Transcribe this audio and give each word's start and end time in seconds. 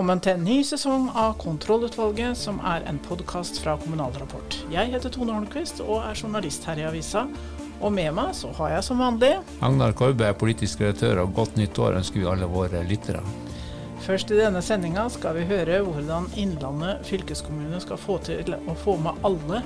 Velkommen 0.00 0.22
til 0.24 0.38
en 0.38 0.46
ny 0.48 0.54
sesong 0.64 1.02
av 1.12 1.34
Kontrollutvalget, 1.42 2.38
som 2.40 2.56
er 2.64 2.86
en 2.88 2.96
podkast 3.04 3.58
fra 3.60 3.74
Kommunal 3.82 4.14
Rapport. 4.16 4.54
Jeg 4.72 4.88
heter 4.94 5.12
Tone 5.12 5.34
Holmquist 5.36 5.82
og 5.84 5.98
er 5.98 6.16
journalist 6.16 6.64
her 6.64 6.80
i 6.80 6.86
avisa. 6.88 7.26
Og 7.84 7.92
med 7.92 8.08
meg 8.16 8.30
så 8.38 8.48
har 8.56 8.72
jeg 8.78 8.86
som 8.86 9.02
vanlig 9.04 9.34
Agnar 9.60 9.92
Korbe 9.92 10.24
er 10.24 10.40
politisk 10.40 10.80
redaktør, 10.80 11.20
og 11.26 11.36
godt 11.36 11.60
nytt 11.60 11.76
år 11.84 12.00
ønsker 12.00 12.22
vi 12.22 12.30
alle 12.32 12.48
våre 12.48 12.80
lyttere. 12.88 13.20
Først 14.06 14.32
i 14.32 14.40
denne 14.40 14.64
sendinga 14.64 15.04
skal 15.12 15.36
vi 15.36 15.44
høre 15.52 15.82
hvordan 15.84 16.32
Innlandet 16.40 17.04
fylkeskommune 17.04 17.84
skal 17.84 18.00
få 18.00 18.16
til 18.24 18.56
å 18.56 18.80
få 18.80 18.96
med 19.04 19.20
alle 19.20 19.60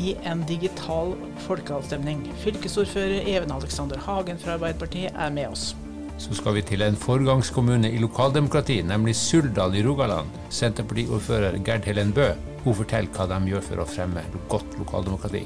i 0.00 0.16
en 0.24 0.48
digital 0.48 1.12
folkeavstemning. 1.44 2.24
Fylkesordfører 2.40 3.28
Even 3.36 3.52
Alexander 3.52 4.00
Hagen 4.08 4.40
fra 4.40 4.56
Arbeiderpartiet 4.56 5.12
er 5.12 5.40
med 5.42 5.52
oss. 5.52 5.74
Så 6.18 6.34
skal 6.38 6.54
vi 6.54 6.62
til 6.62 6.82
en 6.86 6.96
forgangskommune 6.96 7.90
i 7.90 8.00
lokaldemokrati, 8.02 8.80
nemlig 8.86 9.16
Suldal 9.18 9.74
i 9.74 9.82
Rogaland. 9.84 10.30
Senterpartiordfører 10.54 11.58
Gerd 11.66 11.88
Helen 11.90 12.14
Bø 12.14 12.30
hun 12.64 12.76
forteller 12.78 13.10
hva 13.12 13.26
de 13.28 13.52
gjør 13.52 13.64
for 13.66 13.82
å 13.82 13.88
fremme 13.88 14.22
godt 14.48 14.78
lokaldemokrati. 14.80 15.42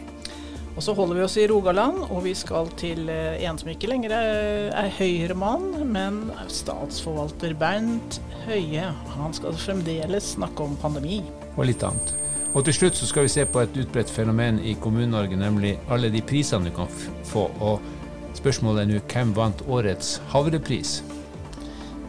Og 0.79 0.85
så 0.87 0.93
holder 0.95 1.19
vi 1.19 1.23
oss 1.25 1.35
i 1.41 1.49
Rogaland, 1.51 2.05
og 2.07 2.21
vi 2.23 2.37
skal 2.39 2.69
til 2.79 3.09
eh, 3.11 3.41
en 3.49 3.59
som 3.59 3.71
ikke 3.73 3.89
lenger 3.91 4.15
er 4.15 4.93
Høyre-mann, 4.95 5.73
men 5.91 6.21
statsforvalter 6.55 7.57
Bernt 7.59 8.21
Høie. 8.45 8.85
Han 9.17 9.35
skal 9.35 9.59
fremdeles 9.59 10.37
snakke 10.37 10.69
om 10.69 10.79
pandemi. 10.79 11.25
Og 11.57 11.67
litt 11.67 11.83
annet. 11.83 12.15
Og 12.55 12.63
til 12.65 12.77
slutt 12.77 12.97
så 12.97 13.09
skal 13.11 13.27
vi 13.27 13.33
se 13.33 13.43
på 13.51 13.65
et 13.65 13.75
utbredt 13.83 14.13
fenomen 14.15 14.63
i 14.63 14.77
Kommune-Norge, 14.79 15.37
nemlig 15.37 15.75
alle 15.91 16.13
de 16.15 16.23
prisene 16.23 16.71
du 16.71 16.77
kan 16.79 16.95
få. 17.27 17.49
og 17.59 17.98
Spørsmålet 18.37 18.83
er 18.83 18.91
nå 18.91 18.99
hvem 19.09 19.31
vant 19.37 19.63
årets 19.65 20.19
havrepris? 20.33 20.99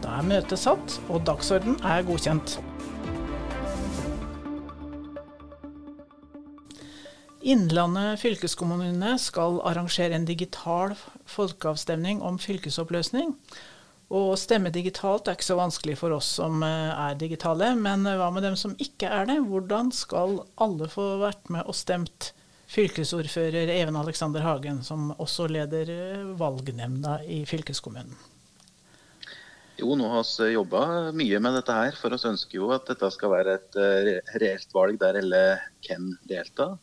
Da 0.02 0.18
er 0.18 0.26
møtet 0.28 0.60
satt, 0.60 0.98
og 1.08 1.24
dagsorden 1.28 1.78
er 1.86 2.04
godkjent. 2.04 2.58
Innlandet 7.40 8.20
fylkeskommune 8.20 9.14
skal 9.18 9.62
arrangere 9.64 10.12
en 10.18 10.26
digital 10.28 10.92
folkeavstemning 11.24 12.20
om 12.20 12.36
fylkesoppløsning. 12.38 13.32
Å 14.10 14.20
stemme 14.36 14.72
digitalt 14.74 15.28
er 15.30 15.38
ikke 15.38 15.46
så 15.46 15.56
vanskelig 15.56 15.96
for 16.00 16.12
oss 16.16 16.28
som 16.40 16.64
eh, 16.66 16.90
er 16.90 17.16
digitale, 17.16 17.72
men 17.78 18.04
hva 18.04 18.28
med 18.34 18.44
dem 18.44 18.58
som 18.58 18.74
ikke 18.82 19.08
er 19.08 19.28
det? 19.30 19.38
Hvordan 19.46 19.92
skal 19.94 20.40
alle 20.60 20.90
få 20.90 21.14
vært 21.22 21.48
med 21.54 21.64
og 21.64 21.78
stemt 21.78 22.32
fylkesordfører 22.70 23.70
Even 23.74 23.98
Alexander 23.98 24.44
Hagen, 24.46 24.82
som 24.86 25.10
også 25.18 25.48
leder 25.50 25.90
eh, 25.90 26.26
valgnemnda 26.38 27.20
i 27.26 27.42
fylkeskommunen. 27.48 28.14
Jo, 29.80 29.94
nå 29.96 30.10
har 30.12 30.26
vi 30.28 30.50
jobba 30.52 30.82
mye 31.16 31.38
med 31.40 31.54
dette 31.56 31.74
her. 31.74 31.96
For 31.96 32.12
oss 32.12 32.26
ønsker 32.28 32.58
jo 32.58 32.68
at 32.74 32.84
dette 32.90 33.08
skal 33.14 33.32
være 33.32 33.54
et 33.56 33.78
uh, 33.80 34.10
reelt 34.42 34.74
valg 34.76 34.98
der 35.00 35.16
alle 35.22 35.40
kan 35.86 36.10
delta. 36.28 36.74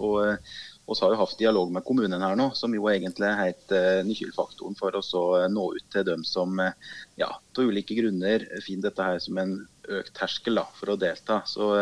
Og 0.00 0.38
vi 0.86 0.96
har 1.02 1.12
jo 1.12 1.18
hatt 1.20 1.34
dialog 1.36 1.74
med 1.74 1.84
kommunen 1.84 2.24
her 2.24 2.38
nå, 2.40 2.46
som 2.56 2.72
jo 2.72 2.88
egentlig 2.88 3.28
er 3.28 3.42
helt 3.42 3.74
nøkkelfaktoren 4.08 4.78
for 4.78 4.96
oss 4.96 5.10
å 5.18 5.26
nå 5.52 5.66
ut 5.76 5.84
til 5.92 6.06
dem 6.08 6.24
som 6.24 6.56
ja, 6.56 7.28
av 7.28 7.60
ulike 7.60 7.98
grunner 7.98 8.46
finner 8.64 8.88
dette 8.88 9.10
her 9.10 9.20
som 9.20 9.42
en 9.42 9.52
økt 9.98 10.14
terskel 10.16 10.56
da, 10.56 10.64
for 10.78 10.94
å 10.94 10.98
delta. 11.02 11.42
Så 11.50 11.74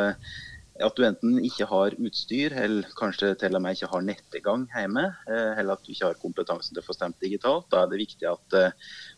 at 0.82 0.96
du 0.98 1.04
enten 1.06 1.36
ikke 1.46 1.68
har 1.70 1.94
utstyr, 2.02 2.54
eller 2.58 2.88
kanskje 2.98 3.30
til 3.38 3.54
og 3.54 3.62
med 3.62 3.76
ikke 3.76 3.90
har 3.92 4.02
nettegang 4.02 4.64
hjemme, 4.72 5.04
eh, 5.30 5.58
eller 5.60 5.76
at 5.76 5.84
du 5.86 5.92
ikke 5.92 6.08
har 6.08 6.18
kompetansen 6.18 6.74
til 6.74 6.82
å 6.82 6.86
få 6.88 6.96
stemt 6.96 7.20
digitalt. 7.22 7.68
Da 7.70 7.84
er 7.84 7.92
det 7.92 8.00
viktig 8.00 8.26
at 8.26 8.56
eh, 8.58 8.74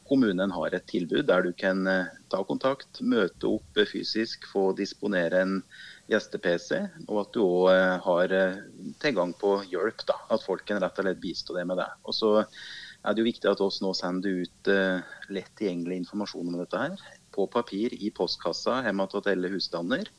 kommunen 0.08 0.52
har 0.52 0.76
et 0.76 0.84
tilbud 0.90 1.24
der 1.30 1.46
du 1.46 1.54
kan 1.56 1.80
eh, 1.88 2.10
ta 2.32 2.42
kontakt, 2.44 3.00
møte 3.00 3.48
opp 3.48 3.80
fysisk, 3.88 4.44
få 4.52 4.68
disponere 4.76 5.40
en 5.46 5.54
gjeste-PC, 6.12 6.82
og 7.08 7.22
at 7.24 7.32
du 7.34 7.40
òg 7.42 8.02
har 8.04 8.34
tilgang 9.02 9.32
på 9.40 9.56
hjelp. 9.72 10.04
Da. 10.06 10.18
At 10.36 10.44
folk 10.44 10.66
kan 10.68 10.82
rett 10.82 11.00
og 11.00 11.08
slett 11.08 11.22
bistå 11.22 11.56
deg 11.56 11.66
med 11.70 11.80
det. 11.80 11.88
Og 12.04 12.14
så 12.14 12.34
er 12.44 13.14
det 13.14 13.22
jo 13.22 13.30
viktig 13.30 13.48
at 13.50 13.62
oss 13.64 13.80
nå 13.82 13.90
sender 13.96 14.44
ut 14.44 14.70
lett 15.34 15.50
tilgjengelig 15.58 15.98
informasjon 16.04 16.52
om 16.52 16.60
dette 16.60 16.84
her. 16.84 16.94
På 17.34 17.48
papir 17.50 17.96
i 17.98 18.12
postkassa 18.14 18.84
hjemme 18.86 19.08
hos 19.10 19.26
alle 19.26 19.50
husstander. 19.50 20.12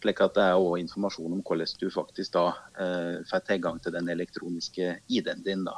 Slik 0.00 0.20
at 0.24 0.34
det 0.36 0.46
er 0.48 0.56
også 0.56 0.80
informasjon 0.80 1.36
om 1.36 1.44
hvordan 1.44 1.76
du 1.80 1.90
faktisk 1.92 2.32
da 2.32 2.46
eh, 2.80 3.20
får 3.28 3.44
tilgang 3.48 3.80
til 3.82 3.92
den 3.92 4.08
elektroniske 4.08 4.94
ID-en 5.08 5.44
din. 5.44 5.64
da. 5.68 5.76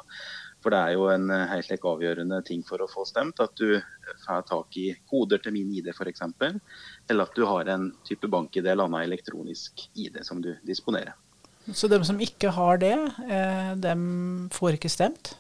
For 0.63 0.71
det 0.71 0.79
er 0.79 0.95
jo 0.95 1.09
en 1.11 1.27
eh, 1.35 1.49
helt 1.51 1.73
like 1.73 1.91
avgjørende 1.91 2.39
ting 2.47 2.63
for 2.67 2.83
å 2.83 2.91
få 2.91 3.05
stemt 3.09 3.43
at 3.43 3.55
du 3.59 3.81
får 4.23 4.47
tak 4.47 4.79
i 4.79 4.93
koder 5.11 5.43
til 5.43 5.57
min 5.57 5.73
ID 5.75 5.91
f.eks. 5.91 6.23
Eller 7.11 7.27
at 7.27 7.35
du 7.35 7.45
har 7.49 7.71
en 7.75 7.91
type 8.07 8.31
bank-ID 8.31 8.67
eller 8.67 8.87
annen 8.87 9.03
elektronisk 9.03 9.89
ID 9.99 10.23
som 10.27 10.43
du 10.45 10.53
disponerer. 10.67 11.17
Så 11.71 11.87
de 11.91 11.99
som 12.07 12.19
ikke 12.23 12.51
har 12.55 12.79
det, 12.83 12.97
eh, 13.27 13.73
de 13.79 13.95
får 14.55 14.79
ikke 14.79 14.91
stemt? 14.91 15.35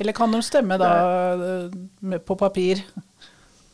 Eller 0.00 0.16
kan 0.16 0.32
de 0.32 0.40
stemme 0.44 0.78
da 0.80 0.90
eh, 1.36 2.20
på 2.24 2.36
papir? 2.40 2.84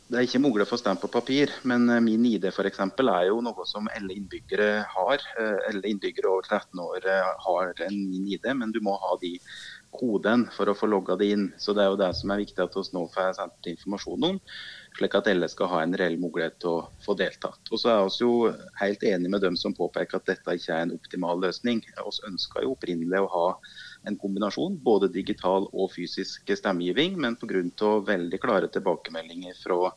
Det 0.07 0.15
er 0.15 0.23
ikke 0.23 0.39
mulig 0.39 0.63
å 0.63 0.69
få 0.69 0.77
stemt 0.79 1.01
på 1.03 1.09
papir, 1.11 1.51
men 1.67 1.89
eh, 1.91 1.99
min 1.99 2.23
ID 2.29 2.45
eksempel, 2.47 3.09
er 3.11 3.25
jo 3.27 3.41
noe 3.43 3.65
som 3.67 3.89
alle 3.91 4.15
innbyggere 4.15 4.85
har. 4.87 5.23
Eh, 5.35 5.57
alle 5.67 5.89
innbyggere 5.91 6.29
over 6.31 6.47
13 6.47 6.79
år 6.79 7.07
eh, 7.11 7.31
har 7.43 7.81
en 7.83 7.97
min 8.07 8.29
ID, 8.31 8.47
men 8.55 8.71
du 8.71 8.79
må 8.85 8.93
ha 9.01 9.17
de 9.19 9.33
koden 9.91 10.45
for 10.55 10.71
å 10.71 10.77
få 10.79 10.87
logga 10.87 11.17
det 11.19 11.27
inn. 11.35 11.43
Så 11.59 11.75
Det 11.75 11.83
er 11.83 11.91
jo 11.91 11.99
det 11.99 12.13
som 12.15 12.31
er 12.31 12.39
viktig 12.39 12.63
at 12.63 12.77
vi 12.79 12.85
nå 12.95 13.03
får 13.11 13.35
sendt 13.35 13.69
informasjon 13.73 14.29
om, 14.29 14.39
slik 14.95 15.19
at 15.19 15.27
alle 15.27 15.51
skal 15.51 15.73
ha 15.73 15.83
en 15.83 15.99
reell 15.99 16.15
mulighet 16.23 16.55
til 16.63 16.77
å 16.77 16.87
få 17.03 17.17
deltatt. 17.19 17.59
Og 17.67 17.83
så 17.83 17.91
er 17.91 18.07
vi 18.07 18.23
jo 18.23 18.33
helt 18.79 19.03
enige 19.03 19.35
med 19.35 19.43
dem 19.43 19.59
som 19.59 19.75
påpeker 19.75 20.21
at 20.21 20.31
dette 20.31 20.55
ikke 20.55 20.71
er 20.71 20.87
en 20.87 20.95
optimal 20.95 21.43
løsning. 21.43 21.83
Vi 21.83 22.31
ønska 22.31 22.63
jo 22.63 22.77
opprinnelig 22.77 23.25
å 23.25 23.31
ha 23.35 23.47
en 24.07 24.17
kombinasjon, 24.19 24.79
både 24.83 25.11
digital 25.13 25.67
og 25.73 25.91
fysisk 25.93 26.49
stemmegiving. 26.55 27.17
Men 27.19 27.37
pga. 27.39 27.91
veldig 28.07 28.39
klare 28.41 28.71
tilbakemeldinger 28.71 29.57
fra 29.63 29.93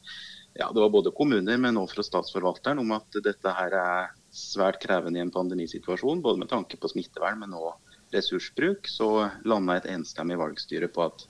ja, 0.59 0.71
det 0.75 0.81
var 0.81 0.91
både 0.91 1.13
kommuner, 1.15 1.57
men 1.63 1.79
også 1.79 2.01
fra 2.01 2.07
statsforvalteren 2.09 2.81
om 2.83 2.91
at 2.97 3.21
dette 3.23 3.53
her 3.55 3.77
er 3.79 4.11
svært 4.35 4.81
krevende 4.83 5.21
i 5.21 5.23
en 5.23 5.31
pandemisituasjon, 5.31 6.23
både 6.23 6.43
med 6.43 6.51
tanke 6.51 6.77
på 6.77 6.91
smittevern, 6.91 7.39
men 7.45 7.55
òg 7.55 7.77
ressursbruk, 8.11 8.89
så 8.91 9.31
landa 9.47 9.77
et 9.79 9.87
enstemmig 9.93 10.39
valgstyre 10.41 10.89
på 10.91 11.05
at 11.07 11.27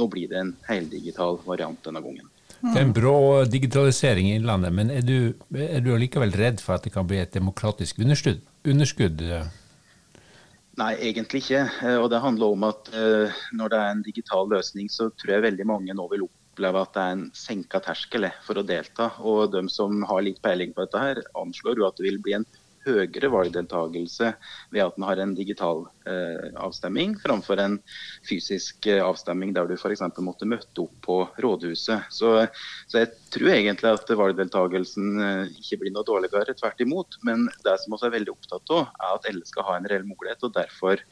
nå 0.00 0.08
blir 0.10 0.30
det 0.32 0.40
en 0.40 0.54
heldigital 0.66 1.38
variant 1.46 1.78
denne 1.86 2.02
gangen. 2.02 2.30
Det 2.64 2.80
er 2.80 2.86
en 2.86 2.94
brå 2.96 3.44
digitalisering 3.50 4.30
i 4.30 4.38
Innlandet, 4.38 4.72
men 4.74 4.90
er 4.90 5.04
du, 5.04 5.34
er 5.54 5.82
du 5.84 5.92
allikevel 5.94 6.34
redd 6.34 6.62
for 6.64 6.78
at 6.78 6.86
det 6.86 6.94
kan 6.94 7.06
bli 7.06 7.20
et 7.22 7.34
demokratisk 7.34 8.00
underskudd? 8.02 8.42
underskudd 8.64 9.20
Nei, 10.74 10.94
egentlig 11.06 11.44
ikke. 11.44 11.60
Eh, 11.86 11.98
og 12.00 12.08
det 12.10 12.22
handler 12.22 12.54
om 12.54 12.64
at 12.66 12.88
uh, 12.94 13.42
når 13.54 13.70
det 13.70 13.78
er 13.80 13.92
en 13.92 14.06
digital 14.06 14.48
løsning, 14.50 14.88
så 14.90 15.10
tror 15.14 15.36
jeg 15.36 15.44
veldig 15.46 15.66
mange 15.70 15.94
nå 15.94 16.06
vil 16.10 16.26
oppleve 16.26 16.82
at 16.82 16.96
det 16.96 17.04
er 17.04 17.14
en 17.14 17.24
senka 17.38 17.80
terskel 17.84 18.26
eh, 18.26 18.40
for 18.42 18.58
å 18.58 18.66
delta. 18.66 19.12
Og 19.22 19.52
de 19.54 19.62
som 19.70 20.02
har 20.10 20.24
litt 20.26 20.42
peiling 20.42 20.74
på 20.74 20.86
dette 20.86 21.02
her, 21.02 21.22
anslår 21.38 21.78
jo 21.78 21.86
at 21.86 22.00
det 22.00 22.08
vil 22.08 22.18
bli 22.24 22.34
en 22.40 22.48
høyere 22.84 23.30
valgdeltakelse 23.32 24.30
ved 24.74 24.82
at 24.84 24.98
en 24.98 25.06
har 25.08 25.20
en 25.22 25.34
digital 25.36 25.84
eh, 26.08 26.50
avstemming 26.60 27.16
framfor 27.22 27.60
en 27.62 27.78
fysisk 28.28 28.88
eh, 28.90 29.02
avstemming 29.04 29.54
der 29.56 29.68
du 29.68 29.74
f.eks. 29.76 30.04
måtte 30.24 30.48
møte 30.48 30.84
opp 30.84 30.94
på 31.04 31.18
rådhuset. 31.44 32.10
Så, 32.14 32.32
så, 32.86 33.02
jeg 33.02 33.12
tror 33.34 33.52
egentlig 33.54 33.92
at 33.92 34.14
valgdeltakelsen 34.22 35.20
eh, 35.28 35.54
ikke 35.60 35.82
blir 35.82 35.94
noe 35.94 36.06
dårligere, 36.08 36.56
tvert 36.58 36.82
imot. 36.84 37.20
Men 37.26 37.48
det 37.66 37.78
som 37.82 37.96
også 37.96 38.10
er 38.10 38.16
veldig 38.18 38.34
opptatt 38.34 38.74
av, 38.76 38.90
er 38.98 39.14
at 39.18 39.30
alle 39.30 39.48
skal 39.48 39.68
ha 39.68 39.78
en 39.78 39.88
reell 39.90 40.08
mulighet. 40.08 40.44
og 40.46 40.56
Derfor 40.56 41.02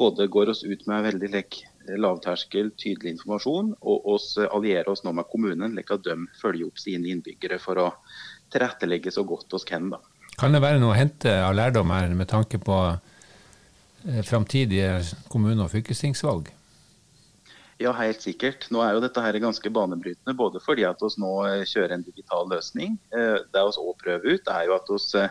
både 0.00 0.30
går 0.32 0.54
oss 0.54 0.64
ut 0.66 0.86
med 0.90 1.06
veldig 1.10 1.32
lek 1.36 1.62
lavterskel, 1.98 2.70
tydelig 2.78 3.16
informasjon, 3.16 3.72
og 3.80 4.06
oss 4.14 4.36
allierer 4.44 4.92
oss 4.92 5.02
nå 5.06 5.14
med 5.16 5.28
kommunen, 5.32 5.74
slik 5.74 5.90
at 5.94 6.04
de 6.06 6.16
følger 6.40 6.68
opp 6.68 6.78
sine 6.78 7.10
innbyggere 7.10 7.58
for 7.62 7.80
å 7.82 7.88
tilrettelegge 8.52 9.12
så 9.14 9.24
godt 9.26 9.58
oss 9.58 9.66
kan. 9.68 9.90
da. 9.90 10.00
Kan 10.42 10.56
det 10.56 10.58
være 10.58 10.80
noe 10.82 10.90
å 10.90 10.98
hente 10.98 11.30
av 11.38 11.52
lærdom 11.54 11.92
her 11.94 12.10
med 12.18 12.26
tanke 12.26 12.58
på 12.58 12.76
eh, 12.90 14.24
framtidige 14.26 14.96
kommune- 15.30 15.62
og 15.62 15.70
fylkestingsvalg? 15.70 16.48
Ja, 17.78 17.92
helt 17.94 18.24
sikkert. 18.26 18.66
Nå 18.74 18.82
er 18.82 18.96
jo 18.96 19.04
dette 19.04 19.22
her 19.22 19.38
ganske 19.38 19.70
banebrytende. 19.70 20.34
Både 20.34 20.58
fordi 20.64 20.82
at 20.88 20.98
vi 20.98 21.12
nå 21.22 21.30
eh, 21.46 21.62
kjører 21.62 21.94
en 21.94 22.02
digital 22.02 22.50
løsning. 22.50 22.98
Eh, 23.14 23.38
det 23.54 23.62
vi 23.68 23.84
òg 23.84 23.94
prøver 24.02 24.34
ut, 24.34 24.50
er 24.50 24.66
jo 24.66 24.74
at 24.80 24.90
vi 24.90 25.24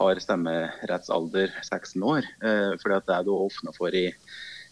har 0.00 0.24
stemmerettsalder 0.24 1.52
16 1.60 2.08
år. 2.16 2.32
Fordi 2.80 2.96
at 2.96 3.12
det 3.12 3.18
er 3.18 3.28
det 3.28 3.36
åpna 3.36 3.76
for 3.76 3.92
i 3.92 4.06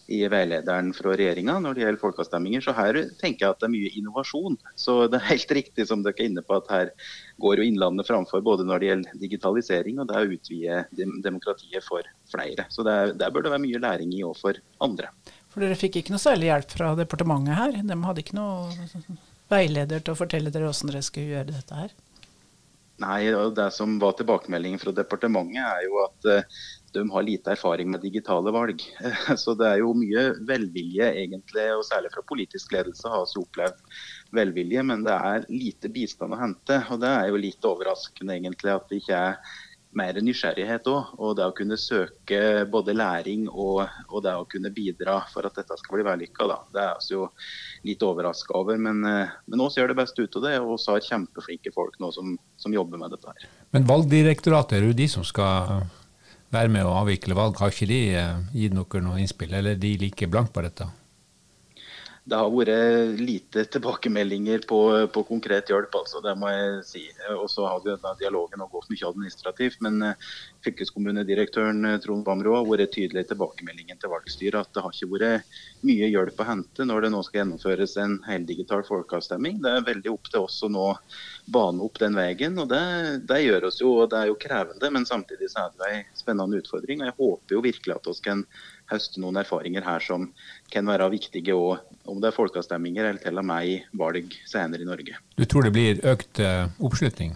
i 0.07 0.19
veilederen 0.29 0.91
fra 0.93 1.15
regjeringa 1.17 1.57
når 1.63 1.75
det 1.75 1.83
gjelder 1.83 2.01
folkeavstemninger. 2.01 2.61
Så 2.61 2.75
her 2.77 2.99
tenker 3.21 3.45
jeg 3.45 3.55
at 3.55 3.61
det 3.61 3.67
er 3.67 3.73
mye 3.73 3.93
innovasjon. 3.99 4.57
Så 4.77 4.97
det 5.09 5.19
er 5.19 5.31
helt 5.31 5.53
riktig 5.57 5.87
som 5.89 6.03
dere 6.05 6.19
er 6.19 6.29
inne 6.29 6.43
på 6.45 6.59
at 6.59 6.69
her 6.71 6.91
går 7.41 7.61
jo 7.61 7.65
Innlandet 7.65 8.07
framfor 8.09 8.43
både 8.45 8.67
når 8.67 8.81
det 8.81 8.91
gjelder 8.91 9.21
digitalisering 9.23 10.01
og 10.01 10.09
det 10.11 10.21
å 10.21 10.35
utvide 10.37 10.81
demokratiet 11.25 11.85
for 11.85 12.05
flere. 12.31 12.67
Så 12.69 12.85
der, 12.85 13.15
der 13.17 13.33
bør 13.33 13.47
det 13.47 13.55
være 13.55 13.65
mye 13.65 13.81
læring 13.81 14.13
i 14.13 14.23
òg 14.27 14.37
for 14.39 14.61
andre. 14.85 15.09
For 15.49 15.63
dere 15.63 15.79
fikk 15.79 16.01
ikke 16.01 16.13
noe 16.13 16.21
særlig 16.21 16.51
hjelp 16.51 16.77
fra 16.77 16.93
departementet 16.99 17.57
her? 17.57 17.79
De 17.81 18.01
hadde 18.05 18.25
ikke 18.25 18.37
noe 18.37 19.15
veileder 19.51 20.01
til 20.03 20.13
å 20.13 20.19
fortelle 20.19 20.51
dere 20.53 20.69
hvordan 20.69 20.91
dere 20.91 21.05
skulle 21.05 21.37
gjøre 21.37 21.53
dette 21.53 21.79
her? 21.79 21.95
Nei, 23.03 23.27
Det 23.55 23.71
som 23.75 23.97
var 23.99 24.13
tilbakemeldingen 24.15 24.79
fra 24.79 24.93
departementet, 24.95 25.59
er 25.59 25.81
jo 25.83 25.97
at 26.05 26.27
uh, 26.31 26.59
de 26.95 27.03
har 27.11 27.27
lite 27.27 27.53
erfaring 27.53 27.91
med 27.91 28.03
digitale 28.03 28.53
valg. 28.55 28.81
Så 29.43 29.53
det 29.59 29.67
er 29.67 29.83
jo 29.83 29.93
mye 29.97 30.25
velvilje, 30.47 31.11
egentlig, 31.25 31.67
og 31.75 31.85
særlig 31.87 32.13
fra 32.15 32.25
politisk 32.27 32.73
ledelse 32.75 33.11
har 33.11 33.27
vi 33.27 33.43
opplevd 33.43 33.85
velvilje, 34.35 34.83
men 34.87 35.05
det 35.05 35.15
er 35.15 35.47
lite 35.51 35.91
bistand 35.93 36.35
å 36.35 36.41
hente. 36.41 36.81
Og 36.89 37.03
det 37.03 37.11
er 37.11 37.29
jo 37.29 37.41
litt 37.41 37.69
overraskende, 37.69 38.39
egentlig, 38.39 38.73
at 38.73 38.89
det 38.89 39.01
ikke 39.03 39.23
er 39.29 39.39
mer 39.95 40.17
nysgjerrighet 40.19 40.87
òg. 40.91 41.13
Og 41.23 41.35
det 41.39 41.47
å 41.47 41.55
kunne 41.55 41.77
søke 41.79 42.39
både 42.71 42.95
læring 42.95 43.47
og, 43.49 43.85
og, 44.09 44.17
det 44.25 44.35
å 44.35 44.47
kunne 44.51 44.71
bidra 44.75 45.21
for 45.31 45.47
at 45.47 45.57
dette 45.59 45.77
skal 45.79 45.97
bli 45.97 46.07
vellykka, 46.07 46.49
det 46.75 46.83
er 46.83 46.97
vi 46.99 47.15
jo 47.15 47.27
litt 47.87 48.03
overraska 48.05 48.57
over. 48.59 48.79
Men, 48.81 49.03
eh, 49.09 49.35
men 49.51 49.63
oss 49.63 49.79
gjør 49.79 49.93
det 49.93 49.99
beste 50.01 50.25
ut 50.25 50.39
av 50.41 50.47
det, 50.47 50.55
og 50.61 50.75
vi 50.77 50.91
har 50.91 51.05
kjempeflinke 51.09 51.75
folk 51.75 51.99
nå 52.03 52.11
som, 52.15 52.35
som, 52.61 52.75
jobber 52.75 53.01
med 53.01 53.15
dette 53.15 53.31
her. 53.31 53.47
Men 53.75 53.87
Valgdirektoratet, 53.87 54.79
er 54.79 54.89
jo 54.89 54.97
de 54.97 55.07
som 55.11 55.23
skal 55.27 55.85
være 56.55 56.71
med 56.71 56.87
å 56.87 56.95
avvikle 57.01 57.37
valg. 57.37 57.59
Har 57.61 57.73
ikke 57.73 57.89
de 57.89 58.01
eh, 58.17 58.45
gitt 58.55 58.75
noe 58.75 59.19
innspill, 59.21 59.53
eller 59.53 59.75
er 59.75 59.81
de 59.81 59.97
like 60.01 60.29
blank 60.31 60.53
på 60.55 60.63
dette? 60.65 60.87
Det 62.25 62.37
har 62.39 62.49
vært 62.49 63.19
lite 63.21 63.63
tilbakemeldinger 63.69 64.63
på, 64.65 64.79
på, 65.13 65.23
konkret 65.27 65.69
hjelp, 65.69 65.93
altså, 65.93 66.23
det 66.25 66.33
må 66.41 66.49
jeg 66.49 66.79
si. 66.87 67.03
Og 67.35 67.45
så 67.53 67.67
har 67.69 67.83
denne 67.85 68.13
dialogen 68.17 68.63
gått 68.71 68.89
mye 68.89 69.11
administrativt. 69.11 69.77
Men 69.85 70.01
uh, 70.01 70.31
fylkeskommunedirektøren 70.65 71.85
uh, 71.85 71.99
Trond 72.01 72.25
Bamro 72.25 72.55
har 72.57 72.65
vært 72.65 72.95
tydelig 72.95 73.27
i 73.27 73.29
tilbakemeldingen 73.29 74.01
til 74.01 74.09
valgstyret 74.09 74.57
at 74.57 74.73
det 74.73 74.81
har 74.81 74.95
ikke 74.95 75.11
vært 75.13 75.59
mye 75.85 76.09
hjelp 76.09 76.41
å 76.41 76.47
hente 76.49 76.87
når 76.89 77.05
det 77.05 77.11
nå 77.13 77.21
skal 77.27 77.43
gjennomføres 77.43 77.93
en 78.01 78.17
heldigital 78.25 78.81
folkeavstemning. 78.89 79.61
Det 79.61 79.75
er 79.75 79.89
veldig 79.91 80.15
opp 80.15 80.31
til 80.33 80.47
oss 80.47 80.57
å 80.65 80.71
nå 80.73 80.87
bane 81.45 81.85
opp 81.85 82.01
den 82.01 82.17
veien. 82.17 82.57
og 82.57 82.71
det, 82.73 82.81
det, 83.29 83.41
gjør 83.45 83.69
oss 83.69 83.77
jo, 83.83 83.91
og 84.01 84.09
det 84.09 84.23
er 84.23 84.31
jo 84.31 84.39
krevende, 84.41 84.89
men 84.97 85.05
samtidig 85.05 85.51
så 85.53 85.67
er 85.67 85.77
det 85.77 85.91
en 85.91 86.09
spennende 86.17 86.57
utfordring. 86.57 87.05
og 87.05 87.11
Jeg 87.11 87.19
håper 87.21 87.59
jo 87.59 87.65
virkelig 87.69 87.99
at 87.99 88.09
vi 88.09 88.17
kan 88.25 88.45
høste 88.91 89.21
noen 89.21 89.39
erfaringer 89.41 89.85
her 89.85 90.03
som 90.03 90.29
kan 90.73 90.87
være 90.89 91.09
viktige 91.13 91.55
òg, 91.55 91.81
om 92.09 92.21
det 92.21 92.31
er 92.31 92.37
folkeavstemninger 92.37 93.09
eller 93.09 93.23
til 93.23 93.41
og 93.41 93.47
med 93.49 93.71
i 93.71 93.79
valg 93.97 94.37
senere 94.49 94.85
i 94.85 94.89
Norge. 94.89 95.17
Du 95.39 95.45
tror 95.49 95.67
det 95.67 95.73
blir 95.75 96.05
økt 96.05 96.41
uh, 96.43 96.69
oppslutning? 96.85 97.35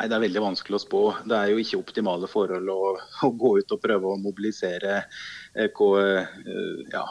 Nei, 0.00 0.06
Det 0.08 0.16
er 0.16 0.22
veldig 0.22 0.40
vanskelig 0.40 0.78
å 0.78 0.80
spå. 0.80 1.00
Det 1.28 1.36
er 1.36 1.50
jo 1.52 1.60
ikke 1.60 1.78
optimale 1.82 2.28
forhold 2.30 2.70
å, 2.72 2.92
å 2.96 3.28
gå 3.36 3.50
ut 3.60 3.74
og 3.74 3.82
prøve 3.82 4.08
å 4.08 4.20
mobilisere. 4.20 5.02
Eh, 5.52 5.68
eh, 5.68 6.30
ja, 6.94 7.02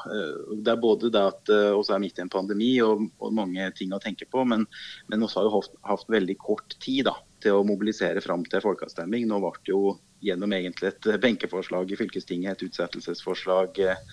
det 0.58 0.74
er 0.74 0.82
både 0.82 1.12
det 1.14 1.22
at 1.22 1.52
vi 1.54 1.94
er 1.94 2.02
midt 2.02 2.18
i 2.18 2.24
en 2.26 2.34
pandemi 2.34 2.72
og, 2.82 3.06
og, 3.20 3.30
mange 3.38 3.70
ting 3.78 3.94
å 3.94 4.02
tenke 4.02 4.26
på, 4.26 4.42
men, 4.42 4.66
men 5.06 5.22
vi 5.22 5.30
har 5.36 5.46
jo 5.46 5.54
hatt, 5.60 5.78
hatt 5.86 6.10
veldig 6.10 6.38
kort 6.42 6.80
tid 6.82 7.06
da, 7.12 7.14
til 7.46 7.60
å 7.60 7.68
mobilisere 7.68 8.26
fram 8.26 8.48
til 8.50 8.66
folkeavstemning. 8.66 9.30
Nå 9.30 9.38
ble 9.44 9.54
det 9.62 9.76
jo 9.76 9.94
gjennom 10.24 10.54
egentlig 10.54 10.92
et 10.92 11.08
benkeforslag 11.22 11.92
i 11.92 11.98
fylkestinget, 12.00 12.58
et 12.58 12.70
utsettelsesforslag 12.70 13.80
eh, 13.86 14.04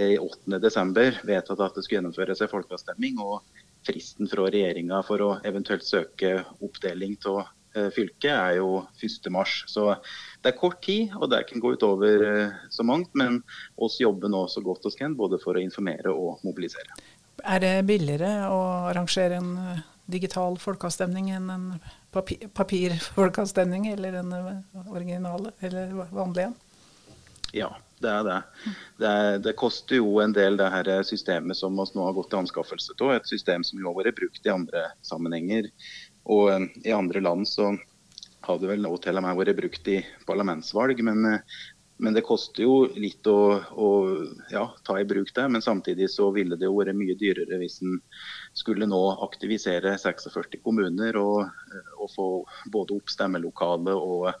i 0.00 0.16
8.12. 0.18 1.20
vedtatt 1.22 1.60
at 1.60 1.76
det 1.76 1.84
skulle 1.84 2.00
gjennomføres 2.00 2.42
en 2.42 2.50
folkeavstemning. 2.50 3.20
og 3.22 3.42
Fristen 3.84 4.28
fra 4.30 4.48
regjeringa 4.48 5.02
for 5.04 5.22
å 5.22 5.30
eventuelt 5.44 5.84
søke 5.84 6.38
oppdeling 6.64 7.18
av 7.28 7.42
eh, 7.76 7.90
fylket 7.94 8.32
er 8.32 8.58
jo 8.58 8.84
1.3. 8.96 9.44
Så 9.70 9.90
det 10.42 10.52
er 10.52 10.58
kort 10.58 10.80
tid, 10.84 11.14
og 11.20 11.28
det 11.32 11.44
kan 11.50 11.62
gå 11.62 11.74
utover 11.76 12.28
eh, 12.30 12.60
så 12.70 12.86
mangt. 12.86 13.12
Men 13.14 13.42
oss 13.76 14.00
jobber 14.00 14.32
nå 14.32 14.46
så 14.48 14.64
godt 14.64 14.88
vi 14.88 14.96
kan, 15.02 15.16
både 15.18 15.40
for 15.42 15.56
å 15.56 15.62
informere 15.62 16.14
og 16.14 16.42
mobilisere. 16.46 16.96
Er 17.44 17.60
det 17.60 17.74
billigere 17.86 18.48
å 18.48 18.62
arrangere 18.88 19.36
en 19.36 19.52
digital 20.06 20.58
folkeavstemning 20.60 21.30
enn 21.32 21.50
en 21.50 21.64
papir, 22.12 22.48
papirfolkeavstemning, 22.54 23.88
eller 23.92 24.20
en 24.20 24.32
original 24.34 24.92
originale, 24.92 25.54
eller 25.60 25.94
vanlig 26.10 26.48
en? 26.48 26.54
Ja, 27.54 27.70
det 28.02 28.10
er 28.10 28.24
det. 28.24 28.42
det. 28.98 29.38
det. 29.46 29.56
koster 29.56 30.00
jo 30.00 30.18
en 30.20 30.34
del 30.34 30.58
det 30.58 30.70
her 30.72 30.90
systemet 31.06 31.56
som 31.56 31.76
vi 31.78 31.86
nå 31.94 32.04
har 32.04 32.16
gått 32.16 32.32
til 32.32 32.42
anskaffelse 32.42 32.96
av. 33.00 33.14
Et 33.14 33.28
system 33.30 33.64
som 33.64 33.80
jo 33.80 33.90
har 33.90 34.00
vært 34.02 34.18
brukt 34.18 34.46
i 34.46 34.52
andre 34.52 34.88
sammenhenger. 35.06 35.70
Og 36.24 36.50
eh, 36.52 36.66
i 36.90 36.96
andre 36.96 37.22
land 37.24 37.48
så 37.48 37.72
har 38.44 38.58
det 38.60 38.68
vel 38.68 38.82
nå 38.84 38.92
til 39.00 39.16
og 39.16 39.24
med 39.24 39.38
vært 39.38 39.56
brukt 39.56 39.88
i 39.88 40.00
parlamentsvalg. 40.28 41.00
Men, 41.06 41.24
eh, 41.30 41.62
men 41.96 42.14
det 42.14 42.24
koster 42.26 42.64
jo 42.64 42.74
litt 42.98 43.26
å, 43.30 43.38
å 43.70 43.88
ja, 44.50 44.64
ta 44.82 44.96
i 44.98 45.06
bruk 45.06 45.30
det. 45.34 45.46
Men 45.48 45.62
samtidig 45.62 46.08
så 46.10 46.26
ville 46.34 46.58
det 46.58 46.66
jo 46.66 46.74
vært 46.80 46.96
mye 46.98 47.14
dyrere 47.18 47.60
hvis 47.60 47.80
en 47.86 48.00
skulle 48.56 48.88
nå 48.90 49.00
aktivisere 49.22 49.94
46 50.02 50.58
kommuner 50.64 51.14
og, 51.20 51.44
og 52.00 52.10
få 52.10 52.28
både 52.74 52.98
opp 52.98 53.14
stemmelokale 53.14 53.94
og 53.94 54.32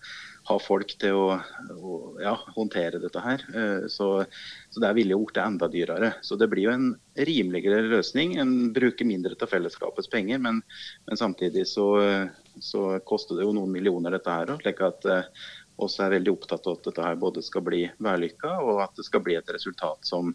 ha 0.44 0.58
folk 0.60 0.96
til 1.00 1.16
å, 1.16 1.38
å 1.78 1.94
ja, 2.20 2.34
håndtere 2.56 3.00
dette 3.00 3.22
her. 3.22 3.46
Eh, 3.54 3.86
så, 3.88 4.08
så 4.74 4.82
det 4.82 4.92
ville 4.98 5.14
gjort 5.14 5.38
det 5.38 5.44
enda 5.46 5.70
dyrere. 5.70 6.12
Så 6.26 6.36
det 6.40 6.50
blir 6.52 6.68
jo 6.68 6.74
en 6.74 6.90
rimeligere 7.14 7.86
løsning. 7.86 8.36
En 8.42 8.54
bruker 8.74 9.08
mindre 9.08 9.38
av 9.38 9.50
fellesskapets 9.54 10.10
penger, 10.12 10.42
men, 10.42 10.60
men 11.06 11.20
samtidig 11.20 11.68
så, 11.70 11.86
så, 12.60 12.86
koster 13.06 13.38
det 13.38 13.46
jo 13.46 13.54
noen 13.56 13.72
millioner 13.72 14.18
dette 14.18 14.36
her. 14.36 14.52
slik 14.60 14.82
at 14.84 15.08
eh, 15.08 15.30
også 15.82 16.04
er 16.04 16.14
veldig 16.18 16.34
opptatt 16.34 16.66
av 16.68 16.78
at 16.78 16.88
dette 16.88 17.06
her 17.06 17.16
både 17.18 17.42
skal 17.42 17.64
bli 17.66 17.82
vellykka 18.02 18.52
og 18.62 18.82
at 18.84 18.94
det 18.98 19.06
skal 19.08 19.24
bli 19.26 19.36
et 19.38 19.50
resultat 19.50 20.06
som, 20.06 20.34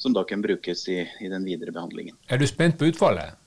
som 0.00 0.14
da 0.16 0.24
kan 0.26 0.42
brukes 0.42 0.86
i, 0.90 1.00
i, 1.04 1.28
den 1.30 1.46
videre 1.46 1.74
behandlingen. 1.74 2.18
Er 2.28 2.40
du 2.40 2.46
spent 2.50 2.78
på 2.80 2.90
utfallet? 2.90 3.38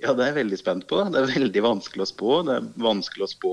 Ja, 0.00 0.14
det 0.14 0.24
er 0.24 0.30
jeg 0.30 0.40
veldig 0.40 0.60
spent 0.60 0.86
på. 0.88 1.02
Det 1.12 1.20
er 1.20 1.34
veldig 1.34 1.64
vanskelig 1.66 2.06
å 2.06 2.08
spå. 2.08 2.38
Det 2.48 2.56
er 2.56 2.70
vanskelig 2.80 3.26
å 3.26 3.34
spå 3.34 3.52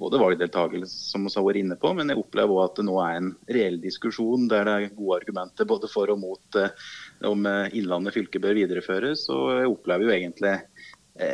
både 0.00 0.18
valgdeltakelse, 0.20 1.10
som 1.12 1.26
vi 1.26 1.32
har 1.34 1.44
vært 1.44 1.60
inne 1.60 1.76
på, 1.80 1.90
men 1.96 2.08
jeg 2.08 2.20
opplever 2.20 2.56
også 2.56 2.70
at 2.70 2.78
det 2.78 2.84
nå 2.88 2.94
er 3.02 3.18
en 3.18 3.30
reell 3.56 3.76
diskusjon 3.82 4.46
der 4.48 4.64
det 4.68 4.74
er 4.74 4.94
gode 4.96 5.18
argumenter 5.20 5.68
både 5.68 5.90
for 5.92 6.12
og 6.12 6.20
mot 6.22 6.60
eh, 6.60 6.72
om 7.28 7.44
eh, 7.48 7.74
Innlandet 7.76 8.16
fylke 8.16 8.40
bør 8.42 8.56
videreføres. 8.56 9.26
Og 9.32 9.50
jeg 9.58 9.72
opplever 9.72 10.08
jo 10.08 10.14
egentlig 10.16 10.54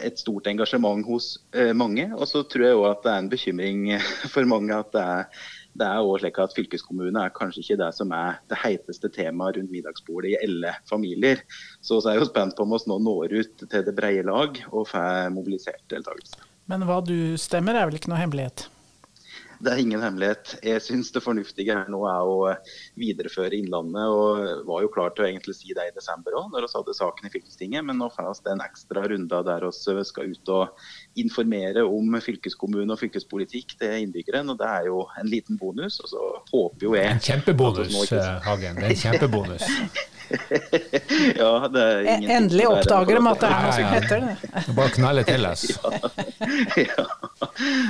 et 0.09 0.21
stort 0.21 0.49
engasjement 0.51 1.05
hos 1.07 1.37
eh, 1.57 1.73
mange. 1.77 2.09
Og 2.17 2.27
så 2.31 2.43
tror 2.45 2.67
jeg 2.67 2.79
òg 2.79 2.91
at 2.91 3.07
det 3.07 3.13
er 3.13 3.23
en 3.23 3.33
bekymring 3.33 3.81
for 4.35 4.49
mange 4.51 4.77
at 4.77 4.93
det 4.95 5.03
er, 5.05 5.43
det 5.79 5.89
er 5.89 6.23
slik 6.23 6.41
at 6.43 6.57
fylkeskommune 6.57 7.23
er 7.23 7.35
kanskje 7.35 7.65
ikke 7.65 7.81
det 7.83 7.91
som 7.97 8.15
er 8.17 8.41
det 8.51 8.61
heiteste 8.63 9.11
temaet 9.15 9.59
rundt 9.59 9.75
middagsbordet 9.75 10.35
i 10.35 10.41
alle 10.47 10.75
familier. 10.91 11.45
Så 11.81 12.01
vi 12.03 12.13
er 12.13 12.23
jo 12.23 12.31
spent 12.31 12.57
på 12.59 12.67
om 12.67 12.75
vi 12.75 12.83
nå 12.91 12.99
når 13.05 13.37
ut 13.39 13.67
til 13.69 13.87
det 13.87 13.95
brede 13.97 14.27
lag 14.27 14.59
og 14.73 14.89
får 14.91 15.31
mobilisert 15.35 15.85
deltakelse. 15.93 16.43
Men 16.69 16.85
hva 16.85 17.01
du 17.01 17.39
stemmer 17.41 17.79
er 17.79 17.89
vel 17.89 17.97
ikke 18.01 18.13
noe 18.13 18.21
hemmelighet? 18.21 18.69
Det 19.59 19.73
er 19.73 19.81
ingen 19.83 20.03
hemmelighet. 20.03 20.53
Jeg 20.63 20.83
syns 20.85 21.11
det 21.15 21.23
fornuftige 21.25 21.75
her 21.75 21.89
nå 21.91 22.05
er 22.07 22.31
å 22.31 22.37
videreføre 22.99 23.59
Innlandet. 23.59 24.07
og 24.07 24.67
Var 24.69 24.85
jo 24.85 24.91
klar 24.95 25.15
til 25.15 25.25
å 25.25 25.29
egentlig 25.29 25.57
si 25.59 25.75
det 25.75 25.89
i 25.89 25.95
desember 25.97 26.37
òg, 26.39 26.53
når 26.53 26.67
vi 26.67 26.73
hadde 26.77 26.97
saken 26.99 27.29
i 27.29 27.33
fylkestinget. 27.33 27.87
Men 27.89 27.99
nå 27.99 28.11
får 28.15 28.31
vi 28.45 28.53
en 28.55 28.65
ekstra 28.65 29.07
runde 29.11 29.43
der 29.49 29.67
vi 29.69 30.05
skal 30.07 30.35
ut 30.35 30.53
og 30.55 30.85
informere 31.19 31.87
om 31.87 32.21
fylkeskommune 32.23 32.95
og 32.95 33.03
fylkespolitikk 33.03 33.75
til 33.81 33.97
innbyggerne. 34.05 34.55
og 34.55 34.63
Det 34.63 34.69
er 34.69 34.91
jo 34.93 35.03
en 35.19 35.33
liten 35.33 35.59
bonus. 35.59 35.99
og 36.05 36.13
så 36.15 36.29
håper 36.53 36.87
jo 36.87 36.95
jeg... 36.95 37.17
En 37.17 37.27
kjempebonus, 37.31 37.99
Hagen. 38.47 38.79
Det 38.79 38.93
er 38.93 38.95
en 38.95 39.03
kjempebonus. 39.07 39.67
ja, 41.41 41.69
det 41.73 41.83
er 41.83 42.07
ingen 42.15 42.31
Endelig 42.31 42.67
oppdager 42.69 43.19
de 43.19 43.31
at 43.31 43.41
det 43.43 43.49
er 43.49 43.65
noe 43.65 43.73
som 43.77 43.89
heter 43.93 44.25
det. 44.25 44.63
Bare 44.77 44.93
knalle 44.95 45.25
til, 45.29 45.47
oss. 45.49 45.65
ja. 45.73 45.93
ja. 46.85 47.07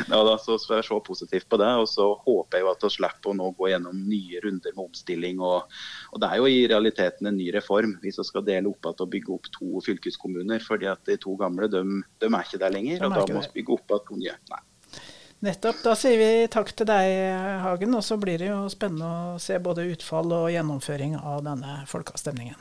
ja 0.08 0.20
da, 0.28 0.36
så 0.42 0.58
skal 0.60 0.78
jeg 0.78 0.88
se 0.88 1.00
positivt 1.06 1.48
på 1.50 1.60
det. 1.60 1.70
Og 1.82 1.88
så 1.90 2.06
håper 2.26 2.60
jeg 2.60 2.66
jo 2.66 2.70
at 2.72 2.86
vi 2.86 2.92
slipper 2.94 3.32
å 3.32 3.36
nå 3.38 3.50
gå 3.58 3.72
gjennom 3.72 4.00
nye 4.08 4.42
runder 4.44 4.76
med 4.76 4.84
omstilling. 4.86 5.42
Og, 5.42 5.78
og, 6.12 6.22
det 6.22 6.30
er 6.30 6.42
jo 6.42 6.50
i 6.52 6.64
realiteten 6.70 7.30
en 7.30 7.38
ny 7.38 7.50
reform 7.54 7.96
hvis 8.02 8.20
vi 8.22 8.28
skal 8.30 8.46
dele 8.46 8.72
opp 8.72 8.86
igjen 8.86 9.04
og 9.04 9.12
bygge 9.14 9.36
opp 9.36 9.52
to 9.58 9.84
fylkeskommuner. 9.84 10.64
fordi 10.64 10.90
at 10.90 11.04
de 11.08 11.18
to 11.20 11.36
gamle 11.40 11.70
de, 11.72 11.84
de 12.22 12.32
er 12.32 12.42
ikke 12.42 12.62
der 12.62 12.74
lenger, 12.74 13.06
og 13.06 13.16
da 13.16 13.26
må 13.34 13.44
vi 13.46 13.60
bygge 13.60 13.78
opp 13.78 13.94
igjen 13.94 14.08
to 14.08 14.22
nye. 14.24 14.40
Nei. 14.54 14.64
Nettopp. 15.38 15.76
Da 15.84 15.92
sier 15.94 16.18
vi 16.18 16.30
takk 16.50 16.72
til 16.74 16.88
deg, 16.88 17.12
Hagen. 17.62 17.94
Og 17.94 18.02
så 18.02 18.18
blir 18.18 18.40
det 18.42 18.48
jo 18.50 18.64
spennende 18.72 19.36
å 19.36 19.42
se 19.42 19.58
både 19.62 19.86
utfall 19.92 20.34
og 20.34 20.50
gjennomføring 20.50 21.14
av 21.20 21.44
denne 21.46 21.82
folkeavstemningen. 21.86 22.58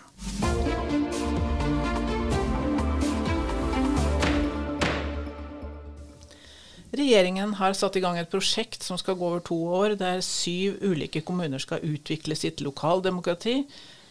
Regjeringen 6.97 7.57
har 7.59 7.75
satt 7.77 7.97
i 7.97 8.01
gang 8.01 8.17
et 8.17 8.29
prosjekt 8.31 8.85
som 8.85 8.97
skal 8.97 9.17
gå 9.17 9.25
over 9.27 9.41
to 9.45 9.57
år, 9.81 9.97
der 9.99 10.21
syv 10.25 10.77
ulike 10.81 11.21
kommuner 11.25 11.61
skal 11.61 11.83
utvikle 11.85 12.37
sitt 12.37 12.61
lokaldemokrati, 12.63 13.59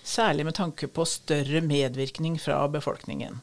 særlig 0.07 0.45
med 0.47 0.59
tanke 0.59 0.91
på 0.91 1.07
større 1.09 1.63
medvirkning 1.67 2.37
fra 2.39 2.61
befolkningen. 2.71 3.41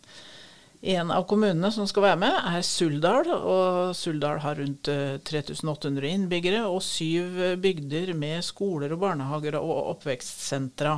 En 0.84 1.12
av 1.16 1.24
kommunene 1.24 1.70
som 1.72 1.88
skal 1.88 2.04
være 2.10 2.20
med, 2.20 2.40
er 2.50 2.64
Suldal. 2.68 3.30
og 3.32 3.94
Suldal 3.96 4.42
har 4.44 4.58
rundt 4.60 4.90
3800 4.92 6.04
eh, 6.04 6.16
innbyggere 6.18 6.66
og 6.68 6.82
syv 6.84 7.38
bygder 7.64 8.12
med 8.20 8.44
skoler 8.44 8.92
og 8.92 9.00
barnehager 9.06 9.56
og 9.62 9.94
oppvekstsentra. 9.94 10.98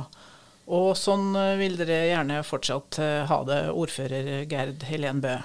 Og 0.66 0.90
sånn 0.98 1.30
eh, 1.38 1.54
vil 1.60 1.78
dere 1.78 2.00
gjerne 2.08 2.40
fortsatt 2.42 2.98
eh, 2.98 3.22
ha 3.30 3.38
det, 3.46 3.60
ordfører 3.70 4.32
Gerd 4.50 4.82
Helen 4.90 5.22
Bø. 5.22 5.36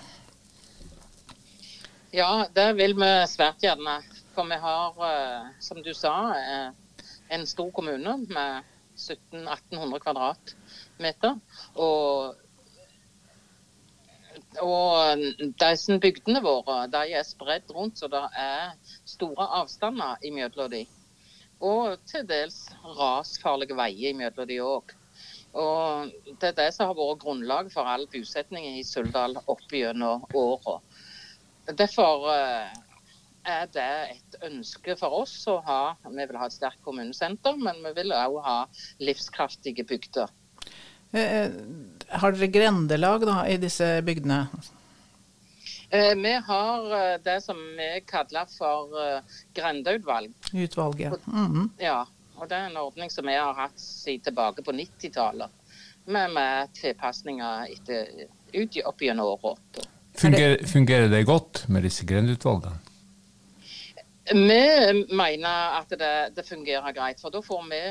Ja, 2.12 2.48
det 2.51 2.71
vil 2.81 2.98
vi 2.98 3.12
svært 3.29 3.62
gjerne. 3.63 4.00
For 4.33 4.50
vi 4.50 4.57
har, 4.63 4.98
eh, 5.05 5.51
som 5.60 5.86
du 5.86 5.93
sa, 5.93 6.33
eh, 6.36 7.05
en 7.29 7.45
stor 7.48 7.69
kommune 7.71 8.17
med 8.27 8.63
1700-1800 8.98 10.00
kvadratmeter. 10.00 11.38
Og, 11.75 12.40
og 14.60 15.22
disse 15.62 15.96
bygdene 16.03 16.41
våre 16.43 16.84
de 16.91 17.13
er 17.15 17.24
spredt 17.24 17.72
rundt, 17.72 18.00
så 18.00 18.10
det 18.12 18.24
er 18.38 18.74
store 19.08 19.48
avstander 19.62 20.20
imellom 20.27 20.72
dem. 20.74 20.89
Og 21.62 22.01
til 22.10 22.25
dels 22.27 22.65
rasfarlige 22.98 23.77
veier 23.77 24.12
imellom 24.12 24.50
dem 24.50 24.65
òg. 24.65 24.96
Og 25.51 26.12
det 26.39 26.51
er 26.51 26.58
det 26.58 26.70
som 26.75 26.89
har 26.89 26.98
vært 26.98 27.24
grunnlag 27.24 27.72
for 27.74 27.88
all 27.88 28.08
bosetning 28.12 28.67
i 28.79 28.86
Suldal 28.88 29.36
opp 29.41 29.65
gjennom 29.72 30.24
åra. 30.36 30.77
Derfor 31.67 32.27
eh, 32.31 32.72
er 33.48 33.67
det 33.74 33.89
et 34.15 34.38
ønske 34.48 34.96
for 35.00 35.22
oss 35.22 35.36
å 35.50 35.60
ha 35.65 35.96
Vi 36.05 36.25
vil 36.25 36.39
ha 36.39 36.48
et 36.48 36.55
sterkt 36.55 36.84
kommunesenter, 36.86 37.58
men 37.60 37.84
vi 37.84 37.93
vil 38.00 38.15
òg 38.15 38.39
ha 38.46 38.58
livskraftige 39.03 39.86
bygder. 39.88 40.31
Eh, 41.12 41.20
eh, 41.20 41.51
har 42.11 42.35
dere 42.35 42.51
grendelag 42.51 43.25
da, 43.27 43.41
i 43.47 43.57
disse 43.61 43.87
bygdene? 44.05 44.45
Vi 45.91 46.33
har 46.47 47.17
det 47.19 47.41
som 47.43 47.57
vi 47.75 47.87
kaller 48.07 48.47
for 48.47 48.93
grendeutvalg. 49.53 50.31
Utvalget. 50.53 51.27
Mm 51.27 51.47
-hmm. 51.47 51.69
Ja, 51.83 52.05
og 52.41 52.49
Det 52.49 52.57
er 52.57 52.69
en 52.69 52.77
ordning 52.77 53.11
som 53.11 53.27
vi 53.27 53.33
har 53.37 53.53
hatt 53.53 53.79
siden 53.79 54.23
tilbake 54.23 54.63
på 54.63 54.71
90-tallet. 54.71 55.49
Med, 56.05 56.31
med 56.33 56.73
tilpasninger 56.73 57.67
ut 58.53 58.77
opp 58.85 59.01
gjennom 59.01 59.25
åra. 59.25 59.51
Fungerer, 60.17 60.65
fungerer, 60.67 61.07
det 61.07 61.25
godt 61.29 61.67
med 61.69 61.85
disse 61.85 62.05
grendeutvalgene? 62.05 62.79
Vi 64.31 65.05
mener 65.13 65.77
at 65.77 65.93
det, 65.93 66.31
det, 66.35 66.47
fungerer 66.47 66.95
greit. 66.97 67.21
For 67.21 67.29
da 67.29 67.43
får 67.45 67.69
vi 67.69 67.81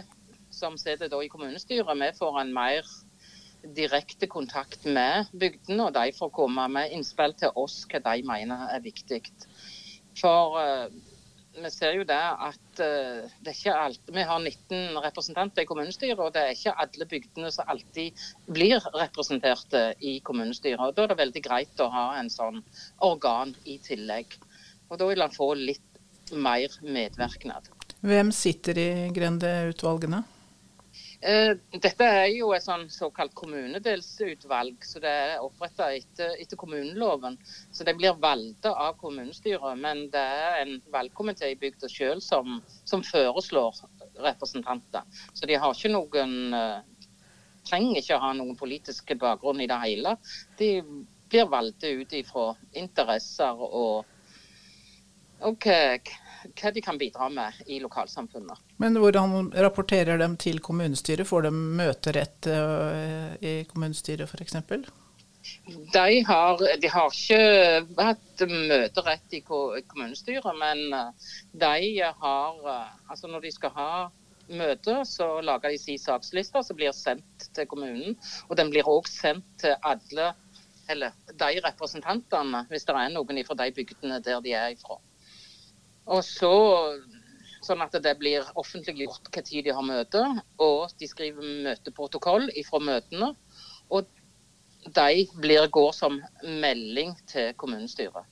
som 0.50 0.76
sitter 0.78 1.22
i 1.22 1.30
kommunestyret, 1.30 1.86
vi 2.02 2.10
får 2.18 2.40
en 2.40 2.52
mer 2.54 2.86
direkte 3.76 4.28
kontakt 4.30 4.84
med 4.84 5.30
bygdene. 5.32 5.86
Og 5.88 5.94
de 5.94 6.16
får 6.16 6.32
komme 6.34 6.66
med 6.72 6.96
innspill 6.96 7.34
til 7.38 7.54
oss 7.60 7.82
hva 7.90 8.02
de 8.04 8.26
mener 8.26 8.68
er 8.74 8.84
viktig. 8.84 9.22
For 10.18 10.58
uh, 10.58 10.86
vi 11.60 11.70
ser 11.72 11.96
jo 11.98 12.06
det 12.06 12.20
at 12.20 12.82
uh, 12.82 13.26
det 13.42 13.52
er 13.52 13.56
ikke 13.56 13.76
alt, 13.84 14.12
vi 14.14 14.24
har 14.26 14.42
19 14.42 15.00
representanter 15.04 15.64
i 15.64 15.68
kommunestyret, 15.68 16.18
og 16.18 16.32
det 16.34 16.44
er 16.44 16.54
ikke 16.54 16.76
alle 16.84 17.08
bygdene 17.10 17.50
som 17.54 17.70
alltid 17.70 18.24
blir 18.50 18.82
representerte 18.94 19.84
i 20.00 20.18
kommunestyret. 20.24 20.80
og 20.80 20.96
Da 20.96 21.04
er 21.04 21.14
det 21.14 21.20
veldig 21.22 21.44
greit 21.46 21.84
å 21.84 21.90
ha 21.92 22.06
en 22.20 22.30
sånn 22.32 22.62
organ 23.06 23.54
i 23.64 23.78
tillegg. 23.82 24.38
Og 24.90 24.98
Da 24.98 25.06
vil 25.06 25.22
han 25.22 25.34
få 25.34 25.52
litt 25.54 25.86
mer 26.32 26.70
medvirknad. 26.82 27.70
Hvem 28.00 28.30
sitter 28.32 28.78
i 28.78 28.90
grendeutvalgene? 29.12 30.22
Eh, 31.20 31.50
dette 31.76 32.06
er 32.08 32.30
jo 32.32 32.48
et 32.56 32.64
sånn 32.64 32.86
såkalt 32.88 33.34
kommunedelsutvalg, 33.36 34.78
så 34.88 35.02
det 35.04 35.10
er 35.12 35.42
oppretta 35.44 35.90
etter, 35.92 36.32
etter, 36.40 36.56
kommuneloven. 36.56 37.36
Så 37.76 37.84
det 37.84 37.98
blir 37.98 38.16
valgt 38.22 38.64
av 38.70 38.94
kommunestyret, 39.02 39.76
men 39.82 40.06
det 40.14 40.22
er 40.22 40.62
en 40.62 40.78
valgkomité 40.94 41.52
i 41.52 41.58
bygda 41.60 41.90
sjøl 41.92 42.22
som, 42.24 42.62
som, 42.88 43.04
foreslår 43.04 43.82
representanter. 44.24 45.04
Så 45.36 45.48
de 45.50 45.60
har 45.60 45.76
ikke 45.76 45.92
noen 45.92 46.56
eh, 46.56 46.78
trenger 47.68 48.00
ikke 48.00 48.22
ha 48.22 48.32
noen 48.38 48.56
politisk 48.56 49.12
bakgrunn 49.20 49.60
i 49.60 49.68
det 49.68 49.80
hele. 49.84 50.16
De 50.56 50.72
blir 51.30 51.52
valgt 51.52 51.84
ut 51.84 52.16
ifra 52.16 52.54
interesser 52.72 53.60
og 53.60 54.08
og 55.40 55.56
de 56.74 56.82
kan 56.82 56.98
bidra 56.98 57.28
med 57.28 57.52
i 57.66 57.80
lokalsamfunnet. 57.80 58.58
Men 58.76 58.96
hvordan 58.96 59.52
rapporterer 59.52 60.18
de 60.18 60.30
til 60.36 60.60
kommunestyret? 60.60 61.28
Får 61.28 61.48
de 61.48 61.52
møterett 61.52 62.46
eh, 62.50 63.36
i 63.40 63.54
kommunestyret 63.70 64.28
f.eks.? 64.28 64.56
De 65.92 66.24
har, 66.26 66.58
de 66.80 66.88
har 66.92 67.12
ikke 67.14 68.04
hatt 68.04 68.42
møterett 68.48 69.36
i 69.36 69.40
kommunestyret, 69.42 70.50
men 70.58 70.82
eh, 70.96 71.30
de 71.52 72.02
har 72.24 72.72
eh, 72.74 72.96
Altså 73.10 73.30
når 73.30 73.46
de 73.46 73.52
skal 73.52 73.72
ha 73.74 73.92
møte, 74.50 75.00
så 75.06 75.40
lager 75.46 75.72
de 75.72 75.78
si 75.80 75.96
saksliste 75.98 76.62
som 76.66 76.78
blir 76.78 76.92
sendt 76.96 77.50
til 77.56 77.68
kommunen. 77.70 78.16
Og 78.48 78.56
den 78.58 78.70
blir 78.72 78.88
òg 78.88 79.08
sendt 79.10 79.46
til 79.62 79.76
alle, 79.86 80.32
eller 80.90 81.14
de 81.30 81.62
representantene, 81.64 82.64
hvis 82.70 82.86
det 82.88 82.96
er 82.96 83.14
noen 83.14 83.44
fra 83.46 83.58
de 83.62 83.70
bygdene 83.74 84.20
der 84.24 84.42
de 84.44 84.54
er 84.58 84.74
ifra. 84.74 84.98
Og 86.08 86.24
så 86.24 86.54
Sånn 87.60 87.82
at 87.84 87.92
det 88.00 88.14
blir 88.16 88.46
offentliggjort 88.56 89.28
tid 89.44 89.66
de 89.66 89.72
har 89.76 89.84
møte, 89.84 90.22
og 90.64 90.94
de 90.96 91.08
skriver 91.08 91.44
møteprotokoll 91.66 92.48
fra 92.64 92.80
møtene. 92.80 93.34
Og 93.92 94.08
de 94.96 95.26
blir, 95.36 95.66
går 95.68 95.92
som 95.92 96.16
melding 96.40 97.12
til 97.28 97.52
kommunestyret. 97.60 98.24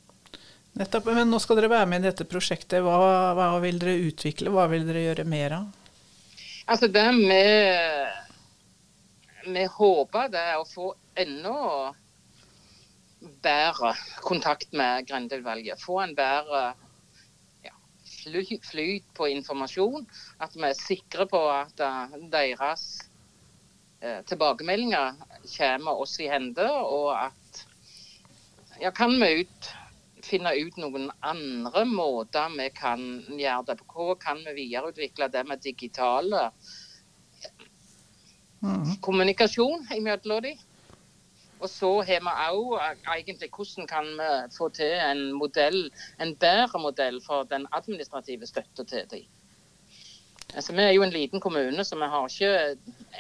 Nettopp, 0.79 1.11
men 1.13 1.29
Nå 1.29 1.41
skal 1.43 1.59
dere 1.59 1.71
være 1.73 1.91
med 1.91 2.05
i 2.05 2.09
dette 2.09 2.25
prosjektet. 2.29 2.81
Hva, 2.85 2.97
hva 3.37 3.51
vil 3.61 3.81
dere 3.83 3.99
utvikle? 4.09 4.53
Hva 4.55 4.65
vil 4.73 4.89
dere 4.89 5.05
gjøre 5.05 5.29
mer 5.29 5.59
av? 5.59 5.69
Altså 6.69 6.89
det 6.93 7.05
vi, 7.21 7.45
vi 9.53 9.65
håper 9.77 10.33
det 10.33 10.43
er 10.55 10.59
å 10.61 10.69
få 10.69 10.93
enda 11.19 11.93
bedre 13.45 13.95
kontakt 14.25 14.73
med 14.77 15.09
Grendeutvalget. 15.09 15.81
Få 15.83 16.01
en 16.05 16.15
bedre 16.17 16.71
flyt 18.65 19.07
på 19.15 19.29
informasjon. 19.29 20.07
At 20.41 20.57
vi 20.57 20.67
er 20.69 20.77
sikre 20.79 21.27
på 21.31 21.41
at 21.53 21.81
uh, 21.81 22.15
deres 22.33 22.85
uh, 24.05 24.21
tilbakemeldinger 24.29 25.19
kommer 25.57 26.03
oss 26.05 26.19
i 26.21 26.29
hende, 26.31 26.67
og 26.69 27.13
at 27.17 27.65
ja, 28.81 28.91
kan 28.91 29.17
vi 29.21 29.43
ut, 29.43 29.71
finne 30.23 30.53
ut 30.55 30.77
noen 30.79 31.11
andre 31.23 31.85
måter 31.89 32.53
vi 32.55 32.69
kan 32.75 33.05
gjøre 33.29 33.73
det 33.73 33.79
på. 33.81 33.89
Hva 33.95 34.19
kan 34.21 34.45
vi 34.47 34.57
videreutvikle 34.63 35.31
det 35.33 35.45
med 35.49 35.65
digitale 35.65 36.51
mm. 38.63 38.99
kommunikasjon 39.01 39.89
imellom 39.97 40.43
dem? 40.45 40.68
Og 41.61 41.69
så 41.71 41.91
har 42.07 42.23
vi 42.23 42.35
òg 42.45 42.77
eh, 42.79 43.01
egentlig 43.17 43.51
hvordan 43.55 43.89
kan 43.91 44.09
vi 44.21 44.31
få 44.57 44.69
til 44.75 44.95
en 45.03 45.33
modell, 45.39 45.91
en 46.21 46.35
bedre 46.37 46.81
modell 46.83 47.21
for 47.25 47.49
den 47.51 47.67
administrative 47.73 48.47
støtta 48.47 48.85
til 48.85 49.11
dem. 49.11 49.27
Altså, 50.55 50.73
vi 50.73 50.83
er 50.83 50.95
jo 50.97 51.03
en 51.05 51.13
liten 51.13 51.41
kommune, 51.41 51.85
så 51.85 51.97
vi 51.97 52.09
har 52.09 52.29
ikke 52.29 52.77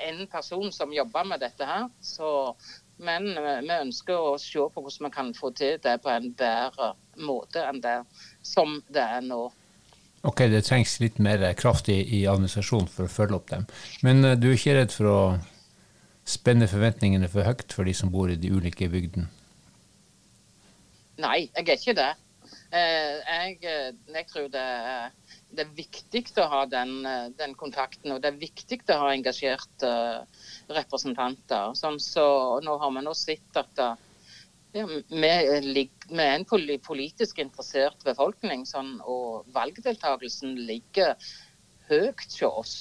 en 0.09 0.27
person 0.33 0.73
som 0.73 0.93
jobber 0.93 1.27
med 1.29 1.43
dette 1.45 1.67
her. 1.67 1.89
Så, 2.01 2.55
men 2.99 3.29
eh, 3.37 3.61
vi 3.67 3.81
ønsker 3.83 4.17
å 4.17 4.37
se 4.41 4.65
på 4.73 4.83
hvordan 4.83 5.09
vi 5.09 5.15
kan 5.15 5.35
få 5.37 5.53
til 5.53 5.79
det 5.85 5.99
på 6.03 6.13
en 6.15 6.33
bedre 6.33 6.95
måte 7.21 7.65
enn 7.67 7.83
det 7.85 8.01
som 8.43 8.81
det 8.89 9.05
er 9.05 9.25
nå. 9.27 9.49
Ok, 10.27 10.49
det 10.51 10.65
trengs 10.67 10.97
litt 11.03 11.21
mer 11.23 11.45
kraft 11.55 11.89
i, 11.93 12.01
i 12.19 12.25
administrasjonen 12.27 12.89
for 12.91 13.07
å 13.07 13.13
følge 13.13 13.39
opp 13.39 13.53
dem. 13.53 13.69
Men 14.03 14.25
uh, 14.25 14.35
du 14.35 14.49
er 14.51 14.57
ikke 14.57 14.75
redd 14.81 14.95
for 14.95 15.11
å 15.13 15.21
spenne 16.29 16.69
forventningene 16.69 17.29
for 17.33 17.47
høyt 17.47 17.73
for 17.73 17.89
de 17.89 17.95
som 17.97 18.13
bor 18.13 18.31
i 18.31 18.39
de 18.41 18.53
ulike 18.53 18.89
bygdene? 18.93 19.29
Nei, 21.19 21.49
jeg 21.49 21.65
er 21.65 21.79
ikke 21.81 21.99
det. 21.99 22.11
Eh, 22.69 23.15
jeg, 23.25 23.55
eh, 23.65 23.95
jeg 24.15 24.27
tror 24.29 24.49
det 24.53 24.61
er, 24.61 25.15
det 25.57 25.65
er, 25.65 25.71
viktig 25.77 26.23
å 26.39 26.47
ha 26.53 26.61
den, 26.69 26.93
eh, 27.09 27.31
den, 27.39 27.55
kontakten, 27.59 28.13
og 28.13 28.21
det 28.23 28.31
er 28.31 28.43
viktig 28.43 28.83
å 28.93 28.99
ha 29.03 29.15
engasjerte 29.15 29.93
representanter. 30.77 31.73
Sånn 31.79 31.99
så 32.03 32.29
Nå 32.65 32.77
har 32.83 32.93
vi 32.95 33.05
nå 33.07 33.15
sett 33.17 33.59
at 33.59 33.83
ja, 34.77 34.85
vi, 34.85 35.25
er 35.25 36.37
en 36.37 36.47
politisk 36.47 37.41
interessert 37.41 38.05
befolkning, 38.05 38.67
sånn, 38.69 38.99
og 39.01 39.49
valgdeltakelsen 39.57 40.55
ligger 40.69 41.17
høyt 41.89 42.29
hos 42.29 42.43
oss. 42.53 42.77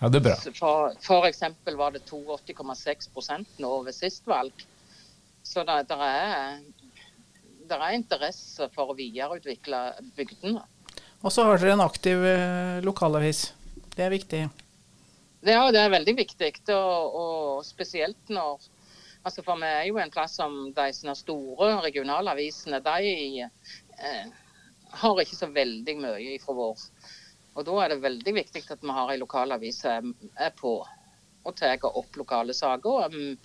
Ja, 0.00 0.10
det 0.10 0.20
er 0.20 0.24
bra. 0.28 0.36
For, 0.58 0.94
for 1.02 1.26
eksempel 1.28 1.76
var 1.78 1.94
det 1.94 2.04
82,6 2.08 3.46
nå 3.62 3.72
ved 3.86 3.96
sist 3.96 4.26
valg. 4.26 4.66
Så 5.44 5.64
det, 5.68 5.78
det, 5.90 5.98
er, 6.00 6.60
det 7.68 7.78
er 7.78 7.96
interesse 7.96 8.68
for 8.74 8.92
å 8.92 8.98
videreutvikle 8.98 9.82
bygdene. 10.16 10.64
Og 11.24 11.32
så 11.32 11.46
har 11.46 11.60
dere 11.60 11.76
en 11.76 11.84
aktiv 11.84 12.24
eh, 12.28 12.82
lokalavis. 12.84 13.46
Det 13.94 14.04
er 14.04 14.12
viktig? 14.12 14.42
Ja, 15.44 15.68
det 15.72 15.80
er 15.80 15.92
veldig 15.92 16.16
viktig. 16.18 16.52
Og, 16.74 17.18
og 17.20 17.66
spesielt 17.66 18.32
når 18.32 18.70
altså 19.24 19.40
For 19.40 19.56
vi 19.56 19.68
er 19.68 19.86
jo 19.88 19.96
en 19.96 20.10
plass 20.12 20.34
som 20.36 20.66
de 20.76 21.14
store 21.16 21.70
regionalavisene 21.80 22.80
de 22.84 23.44
eh, 23.46 24.26
har 25.00 25.20
ikke 25.22 25.38
så 25.38 25.48
veldig 25.48 25.94
mye 26.02 26.34
fra 26.42 26.56
vår 26.58 26.82
og 27.54 27.64
Da 27.66 27.78
er 27.84 27.94
det 27.94 28.02
veldig 28.02 28.34
viktig 28.34 28.64
at 28.70 28.82
vi 28.82 28.96
har 28.96 29.12
en 29.12 29.22
lokalavis 29.22 29.80
som 29.84 30.14
er 30.34 30.52
på 30.58 30.80
og 31.44 31.56
tar 31.56 31.82
opp 31.84 32.16
lokale 32.16 32.54
saker. 32.56 33.12
um, 33.12 33.36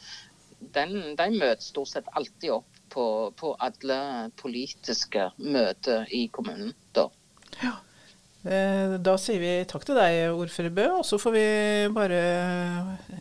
den, 0.59 1.15
De 1.15 1.27
møter 1.35 1.63
stort 1.63 1.91
sett 1.91 2.07
alltid 2.15 2.51
opp 2.51 2.79
på, 2.89 3.05
på 3.35 3.53
alle 3.59 4.31
politiske 4.39 5.31
møter 5.37 6.07
i 6.15 6.27
kommunen. 6.27 6.73
da. 6.93 7.09
Ja. 7.61 7.75
Eh, 8.47 8.93
da 9.03 9.17
sier 9.19 9.41
vi 9.41 9.51
takk 9.67 9.83
til 9.83 9.97
deg, 9.99 10.31
ordfører 10.31 10.71
Bø, 10.71 10.85
og 11.01 11.03
så 11.03 11.17
får 11.19 11.33
vi 11.35 11.47
bare 11.91 12.19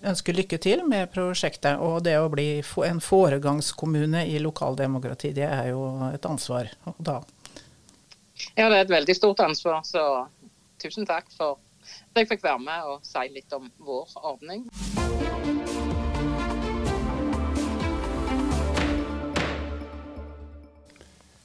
ønske 0.07 0.35
lykke 0.35 0.61
til 0.63 0.85
med 0.87 1.11
prosjektet. 1.11 1.81
Og 1.83 2.05
det 2.07 2.15
å 2.21 2.31
bli 2.31 2.63
en 2.87 3.03
foregangskommune 3.03 4.25
i 4.31 4.39
lokaldemokrati, 4.43 5.35
det 5.35 5.49
er 5.49 5.73
jo 5.73 5.83
et 6.13 6.29
ansvar. 6.29 6.71
Da. 6.99 7.21
Ja, 8.55 8.69
det 8.69 8.77
er 8.77 8.85
et 8.85 8.95
veldig 8.95 9.17
stort 9.19 9.43
ansvar, 9.43 9.83
så 9.87 10.05
tusen 10.83 11.07
takk 11.09 11.31
for 11.35 11.59
at 11.59 12.21
jeg 12.21 12.29
fikk 12.31 12.45
være 12.45 12.63
med 12.63 12.91
og 12.91 13.07
si 13.07 13.25
litt 13.33 13.53
om 13.57 13.71
vår 13.79 14.17
ordning. 14.23 14.67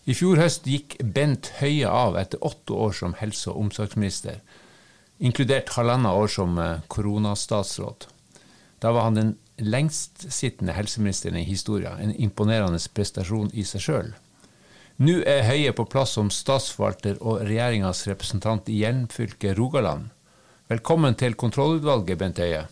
I 0.03 0.15
fjor 0.17 0.35
høst 0.41 0.65
gikk 0.67 0.97
Bent 1.15 1.47
Høie 1.61 1.87
av 1.87 2.17
etter 2.19 2.41
åtte 2.43 2.75
år 2.75 2.91
som 2.97 3.13
helse- 3.21 3.53
og 3.53 3.61
omsorgsminister, 3.61 4.41
inkludert 5.23 5.71
halvannet 5.77 6.11
år 6.11 6.27
som 6.27 6.57
eh, 6.59 6.81
koronastatsråd. 6.91 8.09
Da 8.83 8.91
var 8.91 9.07
han 9.07 9.15
den 9.15 9.31
lengstsittende 9.63 10.75
helseministeren 10.75 11.39
i 11.39 11.47
historien, 11.47 11.95
en 12.01 12.15
imponerende 12.19 12.81
prestasjon 12.91 13.53
i 13.53 13.63
seg 13.63 13.85
sjøl. 13.85 14.11
Nå 15.01 15.13
er 15.25 15.41
Høie 15.47 15.71
på 15.73 15.87
plass 15.89 16.11
som 16.13 16.27
statsforvalter 16.29 17.15
og 17.25 17.39
regjeringas 17.47 18.03
representant 18.05 18.67
i 18.69 18.75
hjemfylket 18.83 19.57
Rogaland. 19.57 20.11
Velkommen 20.69 21.15
til 21.17 21.33
kontrollutvalget, 21.33 22.19
Bent 22.21 22.37
Høie. 22.37 22.67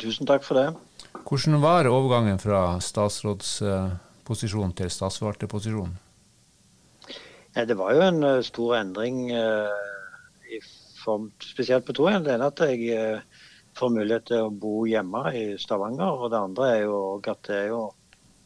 Tusen 0.00 0.26
takk 0.26 0.42
for 0.42 0.58
det. 0.58 0.64
Hvordan 1.22 1.60
var 1.62 1.86
overgangen 1.86 2.42
fra 2.42 2.80
statsrådsposisjon 2.82 4.74
til 4.74 4.90
statsforvalterposisjon? 4.90 5.94
Det 7.54 7.78
var 7.78 7.94
jo 7.94 8.02
en 8.08 8.22
eh, 8.26 8.42
stor 8.42 8.80
endring, 8.80 9.28
eh, 9.30 10.58
form, 11.04 11.30
spesielt 11.38 11.86
på 11.86 11.94
to. 11.94 12.08
Det 12.10 12.34
ene 12.34 12.50
at 12.50 12.58
jeg 12.66 12.90
eh, 12.90 13.44
får 13.78 13.94
mulighet 13.94 14.26
til 14.32 14.48
å 14.48 14.50
bo 14.50 14.82
hjemme 14.90 15.28
i 15.30 15.44
Stavanger. 15.62 16.24
Og 16.24 16.34
det 16.34 16.42
andre 16.42 16.72
er 16.72 16.82
jo 16.88 16.98
at 17.22 17.46
det 17.46 17.60
er 17.60 17.70
jo, 17.70 17.84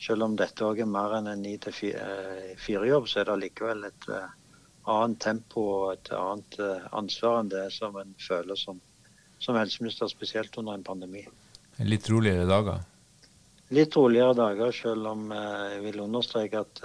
selv 0.00 0.26
om 0.26 0.36
dette 0.38 0.66
òg 0.66 0.82
er 0.82 0.90
mer 0.90 1.16
enn 1.18 1.30
en 1.32 1.42
ni 1.42 1.56
til 1.62 1.74
fire-jobb, 1.74 3.08
så 3.10 3.22
er 3.22 3.30
det 3.30 3.38
likevel 3.44 3.88
et 3.88 4.08
annet 4.88 5.20
tempo 5.20 5.64
og 5.74 5.86
et 5.96 6.12
annet 6.16 6.58
ansvar 6.96 7.40
enn 7.42 7.50
det 7.52 7.66
som 7.74 7.96
en 7.98 8.14
føler 8.22 8.56
som, 8.56 8.78
som 9.42 9.58
helseminister, 9.58 10.08
spesielt 10.08 10.56
under 10.62 10.78
en 10.78 10.86
pandemi. 10.86 11.24
Litt 11.82 12.06
roligere 12.10 12.46
dager? 12.48 12.84
Litt 13.74 13.96
roligere 13.98 14.38
dager, 14.38 14.70
selv 14.72 15.10
om 15.10 15.26
jeg 15.34 15.82
vil 15.84 16.04
understreke 16.06 16.62
at 16.62 16.84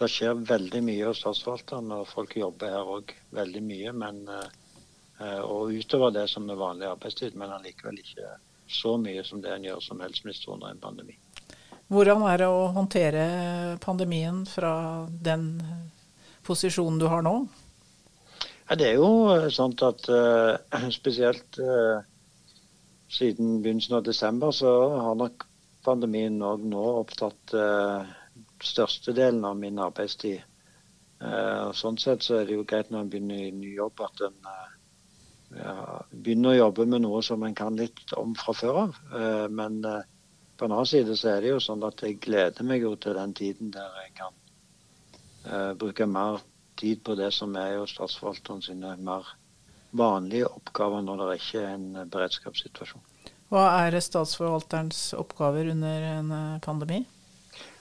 det 0.00 0.08
skjer 0.08 0.38
veldig 0.48 0.80
mye 0.84 1.08
hos 1.10 1.20
statsforvalteren, 1.20 1.90
og 1.92 2.08
folk 2.08 2.36
jobber 2.38 2.72
her 2.72 2.92
òg 2.94 3.12
veldig 3.36 3.60
mye. 3.66 3.92
Men, 3.92 4.22
eh, 4.28 5.40
og 5.44 5.74
utover 5.76 6.14
det 6.14 6.26
som 6.32 6.48
er 6.48 6.60
vanlig 6.60 6.88
arbeidstid, 6.88 7.36
men 7.36 7.52
allikevel 7.52 8.00
ikke 8.00 8.30
så 8.70 8.96
mye 8.96 9.24
som 9.26 9.42
det 9.44 9.52
en 9.52 9.66
gjør 9.66 9.82
som 9.84 10.00
helseminister 10.00 10.54
under 10.54 10.72
en 10.72 10.80
pandemi. 10.80 11.18
Hvordan 11.90 12.22
er 12.30 12.38
det 12.38 12.46
å 12.46 12.68
håndtere 12.70 13.22
pandemien 13.82 14.44
fra 14.46 15.08
den 15.10 15.56
posisjonen 16.46 17.00
du 17.02 17.08
har 17.10 17.24
nå? 17.26 17.32
Ja, 18.68 18.76
det 18.78 18.92
er 18.92 19.00
jo 19.00 19.48
sånn 19.50 19.74
at 19.82 20.06
uh, 20.06 20.54
spesielt 20.94 21.58
uh, 21.58 21.98
siden 23.10 23.56
begynnelsen 23.64 23.96
av 23.98 24.04
desember 24.06 24.54
så 24.54 24.70
har 25.02 25.18
nok 25.18 25.48
pandemien 25.82 26.36
òg 26.46 26.62
nå 26.70 26.84
opptatt 27.00 27.56
uh, 27.58 28.06
størstedelen 28.62 29.42
av 29.50 29.58
min 29.58 29.82
arbeidstid. 29.82 30.46
Uh, 31.18 31.74
sånn 31.74 31.98
sett 31.98 32.22
så 32.22 32.38
er 32.38 32.46
det 32.46 32.60
jo 32.60 32.68
greit 32.70 32.94
når 32.94 33.02
en 33.02 33.10
begynner 33.10 33.42
i 33.48 33.50
ny 33.56 33.74
jobb, 33.80 34.06
at 34.06 34.22
en 34.28 34.38
ja, 35.58 35.74
begynner 36.14 36.54
å 36.54 36.60
jobbe 36.60 36.86
med 36.86 37.02
noe 37.02 37.26
som 37.26 37.42
en 37.42 37.58
kan 37.58 37.74
litt 37.74 38.14
om 38.14 38.38
fra 38.38 38.54
før 38.54 38.82
av. 38.84 38.98
Men 39.50 39.80
på 40.60 40.68
en 40.68 40.76
annen 40.76 40.88
side 40.90 41.16
så 41.16 41.32
er 41.32 41.42
det 41.42 41.54
jo 41.54 41.60
sånn 41.64 41.82
at 41.88 42.04
jeg 42.04 42.18
gleder 42.20 42.66
meg 42.68 42.84
jo 42.84 42.92
til 43.00 43.16
den 43.16 43.32
tiden 43.36 43.72
der 43.74 43.94
jeg 44.04 44.14
kan 44.20 44.36
bruke 45.80 46.04
mer 46.04 46.42
tid 46.76 47.00
på 47.04 47.14
det 47.16 47.30
som 47.32 47.54
er 47.56 47.78
jo 47.78 47.86
statsforvalteren 47.88 48.60
sine 48.64 48.90
mer 49.00 49.24
vanlige 49.96 50.50
oppgaver 50.52 51.00
når 51.06 51.22
det 51.22 51.38
ikke 51.40 51.62
er 51.62 51.70
en 51.78 52.10
beredskapssituasjon. 52.12 53.06
Hva 53.50 53.64
er 53.86 53.96
statsforvalterens 54.04 55.00
oppgaver 55.18 55.72
under 55.72 56.04
en 56.10 56.34
pandemi? 56.62 57.00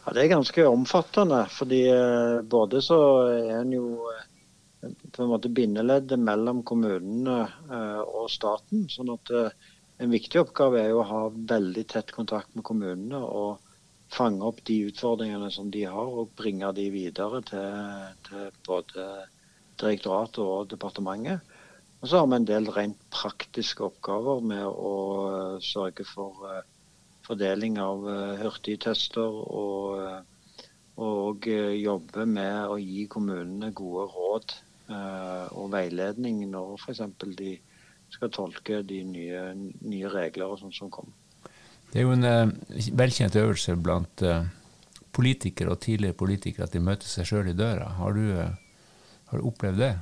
Ja, 0.05 0.13
Det 0.13 0.23
er 0.23 0.27
ganske 0.35 0.67
omfattende. 0.67 1.45
fordi 1.51 1.87
eh, 1.87 2.41
både 2.41 2.81
så 2.81 2.99
er 3.27 3.59
en 3.59 3.73
jo 3.73 4.09
eh, 4.09 4.93
på 5.11 5.23
en 5.23 5.29
måte 5.29 5.49
bindeleddet 5.49 6.19
mellom 6.19 6.63
kommunene 6.63 7.41
eh, 7.69 8.01
og 8.01 8.29
staten. 8.31 8.87
sånn 8.89 9.13
at 9.13 9.31
En 9.99 10.13
viktig 10.13 10.39
oppgave 10.41 10.79
er 10.81 10.93
jo 10.93 11.01
å 11.01 11.09
ha 11.09 11.21
veldig 11.53 11.83
tett 11.91 12.13
kontakt 12.15 12.53
med 12.55 12.65
kommunene 12.67 13.19
og 13.19 13.59
fange 14.09 14.45
opp 14.47 14.63
de 14.65 14.77
utfordringene 14.89 15.51
som 15.53 15.69
de 15.73 15.83
har, 15.91 16.07
og 16.07 16.31
bringe 16.39 16.71
de 16.77 16.87
videre 16.93 17.43
til, 17.49 18.15
til 18.29 18.47
både 18.65 19.07
direktoratet 19.81 20.41
og 20.43 20.71
departementet. 20.71 21.55
Og 21.99 22.07
så 22.07 22.21
har 22.21 22.29
vi 22.31 22.39
en 22.39 22.47
del 22.47 22.71
rent 22.71 22.99
praktiske 23.11 23.83
oppgaver 23.85 24.39
med 24.53 24.65
å 24.65 24.93
sørge 25.61 26.07
for 26.07 26.47
fordeling 27.29 27.77
av 27.81 28.05
eh, 28.09 28.39
hurtigtester 28.41 29.35
og, 29.45 29.99
eh, 30.01 30.65
og 31.03 31.47
eh, 31.51 31.75
jobbe 31.77 32.25
med 32.25 32.73
å 32.73 32.79
gi 32.81 33.05
kommunene 33.11 33.71
gode 33.75 34.09
råd 34.15 34.57
og 34.89 35.67
veiledning 35.69 36.39
når 36.49 36.71
f.eks. 36.79 37.03
de 37.37 37.51
skal 38.13 38.31
tolke 38.33 38.81
de 38.85 39.01
nye, 39.07 39.43
nye 39.85 40.11
regler 40.13 40.51
og 40.51 40.61
sånt 40.61 40.77
som 40.77 40.91
kommer. 40.93 41.13
Det 41.89 42.01
er 42.01 42.05
jo 42.05 42.13
en 42.13 42.27
uh, 42.27 42.89
velkjent 42.97 43.37
øvelse 43.41 43.75
blant 43.81 44.23
uh, 44.25 44.43
politikere 45.15 45.73
og 45.73 45.81
tidligere 45.81 46.17
politikere 46.17 46.67
at 46.67 46.75
de 46.75 46.83
møter 46.85 47.09
seg 47.09 47.29
sjøl 47.29 47.49
i 47.49 47.57
døra. 47.57 47.87
Har 47.97 48.17
du, 48.17 48.25
uh, 48.33 48.51
har 49.31 49.41
du, 49.41 49.47
opplevd 49.49 49.81
det? 49.81 49.93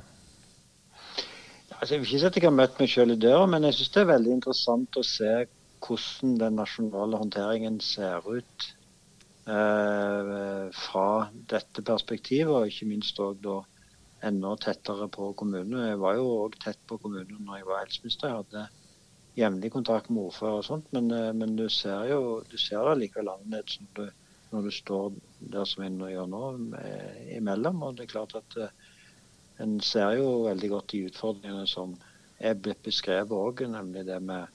Altså, 1.78 1.94
jeg 1.94 2.00
vil 2.00 2.08
ikke 2.08 2.20
si 2.20 2.26
at 2.26 2.36
jeg 2.36 2.48
har 2.48 2.58
møtt 2.58 2.80
meg 2.80 2.92
sjøl 2.92 3.14
i 3.14 3.20
døra, 3.22 3.46
men 3.46 3.68
jeg 3.68 3.78
syns 3.78 3.94
det 3.94 4.02
er 4.02 4.12
veldig 4.12 4.34
interessant 4.40 4.98
å 4.98 5.06
se 5.06 5.32
hvordan 5.86 6.36
den 6.40 6.58
nasjonale 6.58 7.20
håndteringen 7.20 7.78
ser 7.84 8.24
ut 8.26 8.68
eh, 9.48 10.62
fra 10.74 11.08
dette 11.50 11.84
perspektivet, 11.86 12.50
og 12.50 12.66
ikke 12.70 12.88
minst 12.90 13.20
òg 13.22 13.38
da 13.44 13.60
enda 14.24 14.54
tettere 14.58 15.08
på 15.14 15.32
kommunene. 15.38 15.90
Jeg 15.92 16.00
var 16.02 16.16
jo 16.18 16.28
òg 16.44 16.58
tett 16.62 16.80
på 16.90 16.98
kommunene 17.02 17.38
når 17.44 17.60
jeg 17.60 17.68
var 17.68 17.82
helseminister. 17.84 18.28
Jeg 18.28 18.42
hadde 18.42 18.64
jevnlig 19.38 19.70
kontakt 19.74 20.10
med 20.10 20.24
ordfører 20.28 20.62
og 20.62 20.66
sånt, 20.66 20.88
men, 20.96 21.10
eh, 21.14 21.32
men, 21.32 21.54
du 21.56 21.68
ser 21.70 22.08
jo 22.10 22.40
du 22.50 22.56
ser 22.58 22.82
det 22.88 22.96
likevel 23.04 23.30
annerledes 23.34 23.78
når 23.84 24.10
når 24.50 24.62
du 24.62 24.70
står 24.72 25.12
der 25.52 25.64
som 25.68 25.84
en 25.84 25.98
gjør 26.08 26.28
nå, 26.30 26.44
imellom. 27.36 27.82
Og 27.84 27.96
det 27.96 28.06
er 28.06 28.14
klart 28.14 28.36
at 28.38 28.56
uh, 28.56 28.70
en 29.62 29.78
ser 29.84 30.16
jo 30.18 30.46
veldig 30.46 30.70
godt 30.72 30.94
de 30.94 31.04
utfordringene 31.10 31.66
som 31.68 31.96
er 32.38 32.56
blitt 32.56 32.82
beskrevet 32.86 33.34
òg, 33.34 33.64
nemlig 33.68 34.06
det 34.08 34.20
med 34.22 34.46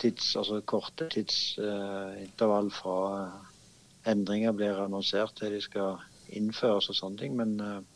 tids, 0.00 0.32
altså 0.36 0.62
korte 0.66 1.08
tidsintervall 1.12 2.72
uh, 2.72 2.76
fra 2.78 2.98
endringer 4.10 4.54
blir 4.56 4.80
annonsert 4.82 5.36
til 5.38 5.54
de 5.54 5.60
skal 5.62 6.00
innføres 6.32 6.88
og 6.90 6.98
sånne 6.98 7.22
ting. 7.22 7.36
Men 7.38 7.58
uh, 7.60 7.91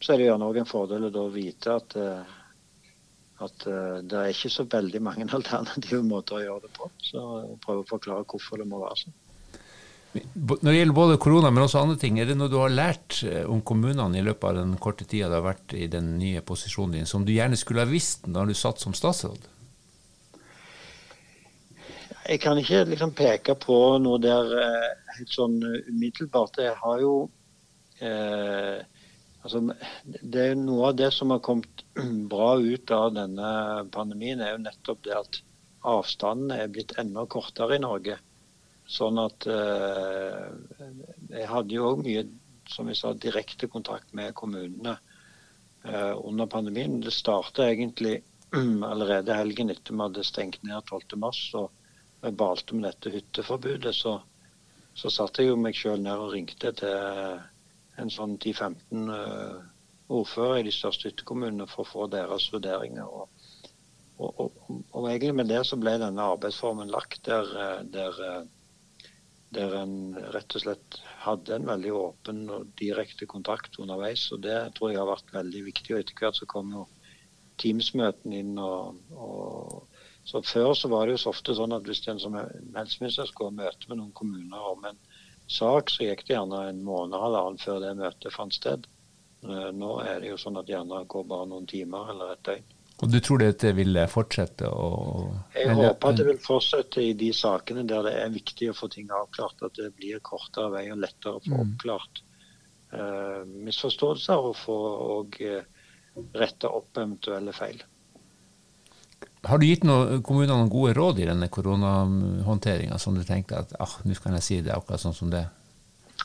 så 0.00 0.12
er 0.12 0.20
det 0.20 0.28
gjerne 0.28 0.48
òg 0.48 0.58
en 0.60 0.68
fordel 0.68 1.08
å 1.08 1.28
vite 1.32 1.76
at, 1.80 1.96
uh, 1.96 2.34
at 3.46 3.68
det 4.04 4.18
er 4.18 4.32
ikke 4.32 4.52
så 4.52 4.66
veldig 4.70 5.02
mange 5.04 5.28
alternative 5.38 6.02
måter 6.06 6.38
å 6.38 6.42
gjøre 6.44 6.66
det 6.66 6.74
på. 6.76 6.90
Så 7.10 7.22
prøve 7.64 7.84
å 7.84 7.88
forklare 7.88 8.28
hvorfor 8.28 8.62
det 8.62 8.68
må 8.68 8.82
være 8.84 9.00
sånn. 9.04 9.16
Når 10.16 10.70
det 10.70 10.78
gjelder 10.78 10.96
både 10.96 11.18
korona, 11.20 11.50
men 11.52 11.66
også 11.66 11.82
andre 11.82 11.98
ting, 12.00 12.16
er 12.16 12.28
det 12.30 12.38
noe 12.38 12.48
du 12.48 12.56
har 12.56 12.72
lært 12.72 13.18
om 13.50 13.60
kommunene 13.66 14.16
i 14.16 14.24
løpet 14.24 14.48
av 14.48 14.60
den 14.62 14.70
korte 14.80 15.04
tida 15.04 15.28
du 15.28 15.36
har 15.36 15.44
vært 15.44 15.74
i 15.76 15.90
den 15.92 16.14
nye 16.16 16.40
posisjonen 16.40 16.96
din, 16.96 17.10
som 17.10 17.26
du 17.26 17.34
gjerne 17.34 17.58
skulle 17.60 17.84
ha 17.84 17.90
visst 17.90 18.24
da 18.24 18.46
du 18.48 18.54
satt 18.56 18.80
som 18.80 18.96
statsråd? 18.96 19.44
Jeg 22.26 22.40
kan 22.42 22.58
ikke 22.58 22.82
liksom 22.90 23.12
peke 23.14 23.54
på 23.62 23.76
noe 24.02 24.18
der 24.22 24.48
eh, 24.58 24.86
helt 25.18 25.34
sånn 25.34 25.60
umiddelbart. 25.62 26.58
Jeg 26.58 26.74
har 26.80 27.02
jo 27.02 27.12
eh, 28.02 28.80
altså, 29.46 29.62
det 30.04 30.42
er 30.42 30.56
Noe 30.58 30.90
av 30.90 30.96
det 30.98 31.10
som 31.14 31.32
har 31.34 31.42
kommet 31.44 31.84
bra 32.32 32.54
ut 32.58 32.92
av 32.94 33.14
denne 33.16 33.50
pandemien, 33.94 34.42
er 34.42 34.54
jo 34.54 34.64
nettopp 34.64 35.04
det 35.06 35.14
at 35.16 35.40
avstandene 35.86 36.60
er 36.64 36.72
blitt 36.72 36.96
enda 37.00 37.26
kortere 37.30 37.78
i 37.78 37.82
Norge. 37.82 38.18
Sånn 38.86 39.18
at 39.18 39.46
eh, 39.50 40.44
Jeg 41.32 41.48
hadde 41.50 41.74
jo 41.74 41.88
òg 41.90 42.04
mye 42.06 42.26
som 42.70 42.86
vi 42.90 42.94
sa, 42.98 43.12
direkte 43.14 43.68
kontakt 43.70 44.12
med 44.14 44.34
kommunene 44.38 44.96
eh, 45.86 46.14
under 46.18 46.50
pandemien. 46.50 47.00
Det 47.02 47.14
startet 47.14 47.64
egentlig 47.66 48.20
allerede 48.90 49.38
helgen 49.38 49.70
etter 49.74 49.94
vi 49.94 50.02
hadde 50.04 50.26
stengt 50.26 50.62
ned 50.66 50.90
12.3. 50.90 51.32
og 51.62 52.26
jeg 52.26 52.38
balte 52.38 52.74
med 52.74 52.88
dette 52.88 53.12
hytteforbudet, 53.14 53.94
så 53.94 54.18
så 54.96 55.10
satte 55.12 55.44
jeg 55.44 55.52
jo 55.52 55.60
meg 55.60 55.76
sjøl 55.76 56.00
ned 56.00 56.16
og 56.16 56.32
ringte 56.32 56.72
til 56.78 56.94
en 58.02 58.12
sånn 58.12 58.36
10-15 58.38 59.10
uh, 59.10 59.62
ordførere 60.12 60.60
i 60.60 60.66
de 60.68 60.74
største 60.74 61.10
ytterkommunene 61.10 61.66
for 61.70 61.84
å 61.84 61.90
få 61.90 62.08
deres 62.12 62.48
vurderinger. 62.52 63.06
Og, 63.06 63.48
og, 64.18 64.44
og, 64.44 64.60
og, 64.92 65.08
egentlig 65.08 65.34
med 65.40 65.50
det 65.50 65.62
så 65.66 65.78
ble 65.80 65.96
denne 66.02 66.28
arbeidsformen 66.34 66.92
lagt 66.92 67.24
der, 67.26 67.48
der, 67.92 68.20
der 69.56 69.74
en 69.80 69.96
rett 70.34 70.56
og 70.58 70.62
slett 70.62 71.00
hadde 71.24 71.56
en 71.56 71.66
veldig 71.68 71.92
åpen 71.96 72.44
og 72.54 72.70
direkte 72.78 73.28
kontakt 73.30 73.80
underveis. 73.82 74.28
og 74.32 74.44
Det 74.46 74.58
tror 74.76 74.92
jeg 74.92 75.02
har 75.02 75.10
vært 75.10 75.34
veldig 75.34 75.64
viktig. 75.66 75.94
og 75.94 76.00
Etter 76.02 76.20
hvert 76.20 76.38
så 76.38 76.48
kom 76.50 76.72
jo 76.74 76.86
Teams-møtene 77.60 78.42
inn. 78.42 78.58
og 78.58 79.86
så 80.26 80.42
Før 80.42 80.74
så 80.74 80.90
var 80.92 81.06
det 81.06 81.16
jo 81.16 81.24
så 81.24 81.32
ofte 81.34 81.54
sånn 81.54 81.74
at 81.76 81.86
hvis 81.86 82.02
en 82.10 82.22
som 82.22 82.36
helseminister 82.36 83.28
skulle 83.30 83.52
ha 83.52 83.64
møte 83.64 83.90
med 83.90 84.00
noen 84.00 84.14
kommuner 84.16 84.72
om 84.72 84.84
en 84.90 84.98
sak, 85.46 85.90
så 85.90 86.08
gikk 86.08 86.26
det 86.26 86.34
gjerne 86.34 86.62
en 86.70 86.84
måned 86.84 87.16
eller 87.18 87.42
annen 87.42 87.62
før 87.62 87.82
det 87.82 87.96
møtet 87.98 88.34
fant 88.34 88.54
sted. 88.54 88.86
Eh, 89.46 89.68
nå 89.76 89.92
er 90.02 90.22
det 90.22 90.32
jo 90.32 90.40
sånn 90.40 90.58
at 90.60 90.70
gjerne 90.70 91.04
går 91.10 91.28
bare 91.30 91.48
noen 91.50 91.68
timer 91.70 92.10
eller 92.14 92.34
et 92.34 92.44
døgn. 92.48 92.72
Og 93.04 93.10
du 93.12 93.18
tror 93.20 93.42
dette 93.42 93.70
vil 93.76 93.98
fortsette? 94.08 94.68
å... 94.72 94.86
Jeg 95.52 95.68
eller... 95.68 95.90
håper 95.90 96.14
at 96.14 96.20
det 96.20 96.26
vil 96.30 96.38
fortsette 96.40 97.02
i 97.04 97.10
de 97.18 97.28
sakene 97.36 97.84
der 97.84 98.06
det 98.06 98.14
er 98.22 98.32
viktig 98.32 98.70
å 98.72 98.76
få 98.76 98.88
ting 98.92 99.10
avklart. 99.12 99.60
At 99.68 99.76
det 99.76 99.90
blir 99.98 100.22
kortere 100.24 100.70
vei 100.72 100.86
og 100.94 101.02
lettere 101.04 101.36
å 101.36 101.42
få 101.44 101.52
mm. 101.52 101.58
oppklart 101.66 102.22
uh, 102.94 103.42
misforståelser 103.44 104.48
og 104.48 104.56
få 104.56 104.78
og, 105.18 105.36
uh, 105.44 106.24
rette 106.40 106.72
opp 106.72 106.96
eventuelle 106.96 107.52
feil. 107.52 107.84
Har 109.46 109.60
du 109.60 109.66
gitt 109.68 109.84
noen 109.86 110.22
kommunene 110.26 110.56
noen 110.56 110.72
gode 110.72 110.94
råd 110.96 111.20
i 111.22 111.28
denne 111.28 111.48
koronahåndteringa, 111.52 112.98
som 112.98 113.14
du 113.14 113.22
tenkte 113.26 113.60
at 113.62 113.76
ah, 113.82 113.94
nå 114.04 114.16
kan 114.22 114.34
jeg 114.38 114.46
si 114.46 114.58
det 114.66 114.74
akkurat 114.74 115.02
sånn 115.02 115.14
som 115.16 115.30
det? 115.30 115.44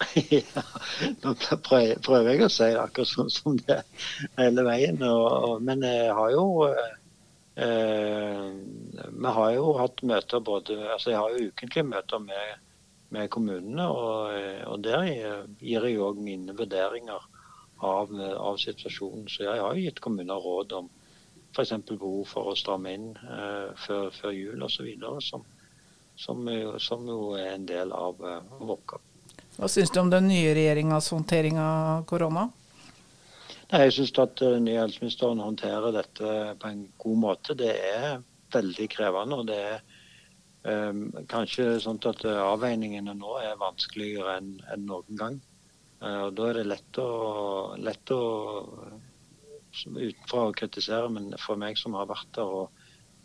ja, 0.31 0.63
nå 1.21 1.33
prøver 1.65 2.31
jeg 2.31 2.45
å 2.45 2.49
si 2.51 2.69
det 2.71 2.79
akkurat 2.81 3.11
sånn 3.11 3.29
som 3.33 3.59
det 3.59 3.81
hele 4.39 4.65
veien. 4.65 5.01
Og, 5.05 5.27
og, 5.49 5.55
men 5.67 5.83
jeg 5.85 6.13
har 6.17 6.31
jo 6.33 6.45
eh, 6.71 8.47
Vi 9.11 9.35
har 9.37 9.51
jo 9.57 9.73
hatt 9.77 10.01
møter 10.07 10.43
både 10.45 10.79
altså 10.95 11.11
Jeg 11.13 11.19
har 11.19 11.35
jo 11.35 11.51
ukentlige 11.51 11.89
møter 11.91 12.23
med, 12.23 12.63
med 13.13 13.29
kommunene, 13.33 13.89
og, 13.91 14.39
og, 14.71 14.79
der 14.87 15.05
gir 15.59 15.85
jeg 15.89 16.01
òg 16.01 16.21
mine 16.23 16.55
vurderinger 16.57 17.21
av, 17.81 18.09
av, 18.15 18.57
situasjonen. 18.61 19.27
Så 19.29 19.45
jeg 19.45 19.61
har 19.61 19.75
jo 19.75 19.85
gitt 19.85 20.01
kommuner 20.03 20.41
råd 20.41 20.77
om 20.79 20.89
f.eks. 21.51 21.73
behov 21.91 22.23
for 22.29 22.51
å 22.51 22.57
stramme 22.57 22.93
inn 22.95 23.11
eh, 23.17 23.71
før, 23.85 24.09
før 24.15 24.35
jul 24.35 24.63
osv. 24.67 24.87
Som, 25.23 25.45
som, 26.15 26.47
som 26.79 27.07
jo 27.07 27.33
er 27.39 27.55
en 27.55 27.67
del 27.69 27.93
av, 27.95 28.19
av 28.23 28.75
oppgaven. 28.77 29.07
Hva 29.57 29.67
syns 29.69 29.91
du 29.91 29.99
om 30.01 30.09
den 30.09 30.29
nye 30.31 30.53
regjeringas 30.55 31.11
håndtering 31.11 31.59
av 31.59 32.05
korona? 32.09 32.47
Nei, 33.71 33.85
jeg 33.85 33.95
syns 33.95 34.13
at 34.19 34.39
den 34.41 34.65
nye 34.67 34.81
helseministeren 34.81 35.39
håndterer 35.43 35.93
dette 35.95 36.31
på 36.59 36.71
en 36.71 36.85
god 37.03 37.19
måte. 37.19 37.55
Det 37.55 37.71
er 37.71 38.23
veldig 38.51 38.87
krevende. 38.91 39.37
og 39.37 39.47
det 39.47 39.59
er 39.67 40.89
um, 40.91 41.05
kanskje 41.31 41.77
sånn 41.83 42.01
at 42.09 42.25
avveiningene 42.31 43.15
nå 43.15 43.37
er 43.39 43.59
vanskeligere 43.59 44.39
enn, 44.41 44.51
enn 44.73 44.83
noen 44.89 45.21
gang. 45.21 45.39
Uh, 46.01 46.27
og 46.27 46.35
Da 46.39 46.49
er 46.49 46.59
det 46.59 46.67
lett 46.67 46.99
å, 46.99 47.09
lett 47.79 48.15
å 48.15 48.21
utenfra 49.71 50.47
å 50.49 50.55
kritisere, 50.55 51.09
men 51.13 51.31
for 51.39 51.59
meg 51.59 51.79
som 51.79 51.95
har 51.97 52.09
vært 52.09 52.29
der 52.35 52.55
og 52.61 52.69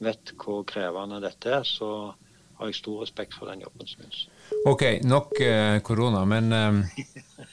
vet 0.03 0.33
hvor 0.41 0.65
krevende 0.69 1.21
dette 1.25 1.53
er, 1.59 1.67
så 1.67 2.13
har 2.57 2.71
jeg 2.71 2.79
stor 2.79 3.03
respekt 3.05 3.37
for 3.37 3.51
den 3.51 3.65
jobben 3.65 3.89
som 3.89 4.05
gjøres. 4.05 4.23
Ok, 4.69 4.85
nok 5.05 5.37
uh, 5.43 5.79
korona. 5.85 6.25
Men 6.29 6.53
uh, 6.53 7.45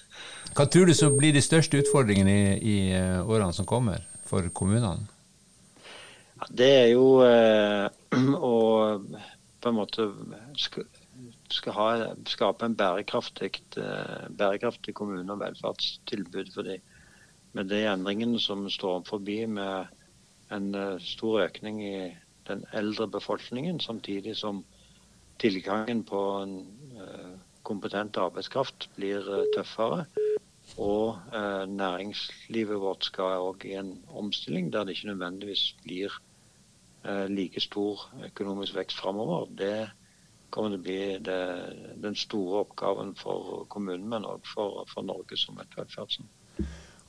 hva 0.56 0.67
tror 0.71 0.88
du 0.88 0.95
så 0.95 1.12
blir 1.15 1.36
de 1.36 1.43
største 1.43 1.82
utfordringene 1.84 2.34
i, 2.34 2.58
i 2.60 2.77
uh, 2.95 3.23
årene 3.27 3.56
som 3.56 3.67
kommer 3.67 4.06
for 4.27 4.47
kommunene? 4.56 5.10
Ja, 6.39 6.49
det 6.63 6.71
er 6.82 6.89
jo 6.93 7.08
å 8.53 8.56
på 9.63 9.71
en 9.71 9.77
måte 9.77 10.10
skal, 10.60 10.88
skal 11.51 11.75
ha, 11.77 11.86
skape 12.27 12.67
en 12.67 12.75
bærekraftig, 12.75 13.53
bærekraftig 14.36 14.95
kommune- 14.97 15.32
og 15.32 15.39
velferdstilbud. 15.39 16.51
fordi 16.51 16.82
med 17.53 17.69
de 17.69 17.83
endringene 17.89 18.39
som 18.41 18.65
står 18.69 19.03
forbi 19.07 19.43
med 19.45 19.89
en 20.53 20.69
stor 21.01 21.43
økning 21.45 21.81
i 21.85 21.97
den 22.47 22.65
eldre 22.73 23.07
befolkningen, 23.07 23.79
samtidig 23.79 24.35
som 24.37 24.63
tilgangen 25.39 26.03
på 26.03 26.21
en 26.41 26.53
eh, 26.99 27.31
kompetent 27.63 28.17
arbeidskraft 28.17 28.89
blir 28.97 29.23
eh, 29.23 29.47
tøffere. 29.55 30.05
Og 30.79 31.19
eh, 31.35 31.65
næringslivet 31.69 32.79
vårt 32.81 33.09
skal 33.09 33.41
òg 33.49 33.65
i 33.67 33.75
en 33.79 33.97
omstilling 34.09 34.71
der 34.73 34.85
det 34.85 34.97
ikke 34.97 35.13
nødvendigvis 35.13 35.73
blir 35.83 36.21
like 37.27 37.59
stor 37.59 37.99
økonomisk 38.23 38.77
vekst 38.77 38.95
framover. 38.95 39.49
Det 39.59 39.89
kommer 40.55 40.71
til 40.71 40.77
å 40.79 40.83
bli 40.85 40.99
det, 41.19 41.39
den 41.99 42.15
store 42.15 42.61
oppgaven 42.61 43.11
for 43.19 43.65
kommunen, 43.67 44.05
men 44.07 44.23
òg 44.23 44.47
for, 44.47 44.85
for, 44.87 45.03
Norge 45.03 45.35
som 45.35 45.59
et 45.59 45.75
velferdssamfunn. 45.75 46.29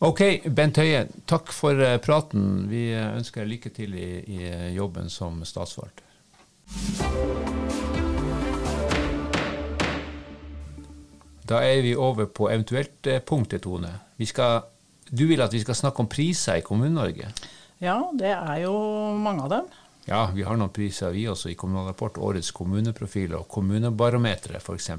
Ok, 0.02 0.20
Bent 0.50 0.80
Høie, 0.83 1.07
takk 1.30 1.52
for 1.54 1.78
praten. 2.02 2.66
Vi 2.68 2.90
ønsker 2.98 3.44
deg 3.44 3.52
lykke 3.54 3.70
til 3.76 3.94
i, 3.94 4.09
i 4.26 4.40
jobben 4.74 5.07
som 5.12 5.44
statsforvalter. 5.46 6.02
Da 11.44 11.61
er 11.61 11.83
vi 11.85 11.92
over 11.96 12.26
på 12.33 12.48
eventuelt 12.48 13.07
eh, 13.07 13.20
punktet, 13.20 13.62
Tone. 13.62 13.90
Skal, 14.24 14.62
du 15.11 15.26
vil 15.28 15.42
at 15.44 15.52
vi 15.52 15.61
skal 15.61 15.76
snakke 15.76 16.00
om 16.00 16.09
priser 16.09 16.61
i 16.61 16.64
Kommune-Norge? 16.64 17.28
Ja, 17.85 17.98
det 18.16 18.33
er 18.33 18.62
jo 18.62 18.72
mange 19.20 19.44
av 19.44 19.50
dem. 19.52 19.68
Ja, 20.09 20.22
vi 20.33 20.44
har 20.44 20.57
noen 20.57 20.72
priser 20.72 21.12
vi 21.12 21.26
også 21.28 21.52
i 21.52 21.57
Kommunal 21.57 21.90
Rapport. 21.90 22.16
Årets 22.16 22.50
kommuneprofil 22.57 23.37
og 23.37 23.44
Kommunebarometeret 23.52 24.61
f.eks. 24.61 24.90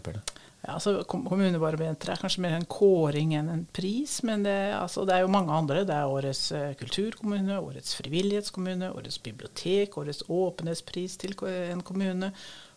Ja, 0.66 0.80
altså 0.80 1.04
Kommunebarometeret 1.06 2.16
er 2.16 2.22
kanskje 2.24 2.42
mer 2.42 2.56
en 2.58 2.66
kåring 2.66 3.36
enn 3.38 3.52
en 3.54 3.66
pris, 3.76 4.18
men 4.26 4.46
det, 4.48 4.56
altså, 4.74 5.04
det, 5.06 5.14
er 5.14 5.26
jo 5.26 5.34
mange 5.34 5.54
andre. 5.54 5.84
Det 5.86 5.94
er 5.94 6.10
årets 6.10 6.48
uh, 6.58 6.72
kulturkommune, 6.80 7.60
årets 7.62 7.94
frivillighetskommune, 8.00 8.90
årets 8.98 9.20
bibliotek, 9.22 9.98
årets 10.02 10.24
åpenhetspris 10.26 11.20
til 11.22 11.38
en 11.46 11.86
kommune, 11.86 12.34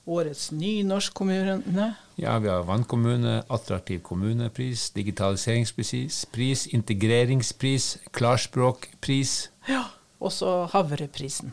Årets 0.08 0.46
nynorskkommune. 0.56 1.90
Ja, 2.16 2.38
vi 2.40 2.48
har 2.48 2.62
vannkommune, 2.64 3.42
attraktiv 3.52 4.00
kommunepris, 4.00 4.86
digitaliseringspris, 4.96 6.22
pris, 6.32 6.64
integreringspris, 6.72 7.90
klarspråkpris. 8.16 9.50
Ja, 9.68 9.82
også 10.16 10.62
Havreprisen. 10.72 11.52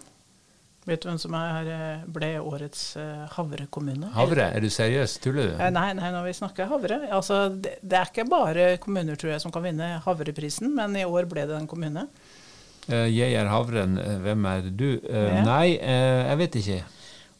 Vet 0.86 1.02
du 1.02 1.10
hvem 1.10 1.18
som 1.18 1.34
er, 1.34 1.68
eh, 1.74 2.06
ble 2.14 2.32
årets 2.38 2.82
uh, 3.02 3.26
Havre 3.34 3.66
Havre? 4.14 4.50
Er 4.54 4.62
du 4.62 4.70
seriøs? 4.70 5.18
Tuller 5.24 5.50
du? 5.50 5.54
Eh, 5.58 5.72
nei, 5.74 5.88
nei, 5.98 6.12
når 6.14 6.28
vi 6.28 6.34
snakker 6.38 6.70
Havre. 6.70 7.00
Altså, 7.10 7.50
det, 7.50 7.80
det, 7.82 7.98
er 7.98 8.12
ikke 8.12 8.28
bare 8.30 8.68
kommuner 8.78 9.18
tror 9.18 9.34
jeg, 9.34 9.42
som 9.42 9.54
kan 9.54 9.66
vinne 9.66 9.96
Havreprisen, 10.06 10.70
men 10.78 10.96
i 10.96 11.06
år 11.06 11.26
ble 11.32 11.48
det 11.50 11.58
en 11.58 11.70
kommune. 11.70 12.08
Jeg 12.86 13.34
er 13.34 13.48
Havren. 13.50 13.98
Hvem 14.22 14.46
er 14.46 14.68
du? 14.70 14.90
Ja. 15.10 15.42
nei, 15.42 15.74
jeg 15.82 16.38
vet 16.44 16.60
ikke. 16.62 16.84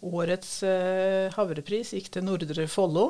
Årets 0.06 0.60
eh, 0.68 1.34
havrepris 1.34 1.96
gikk 1.96 2.12
til 2.14 2.26
Nordre 2.28 2.68
Follo. 2.70 3.08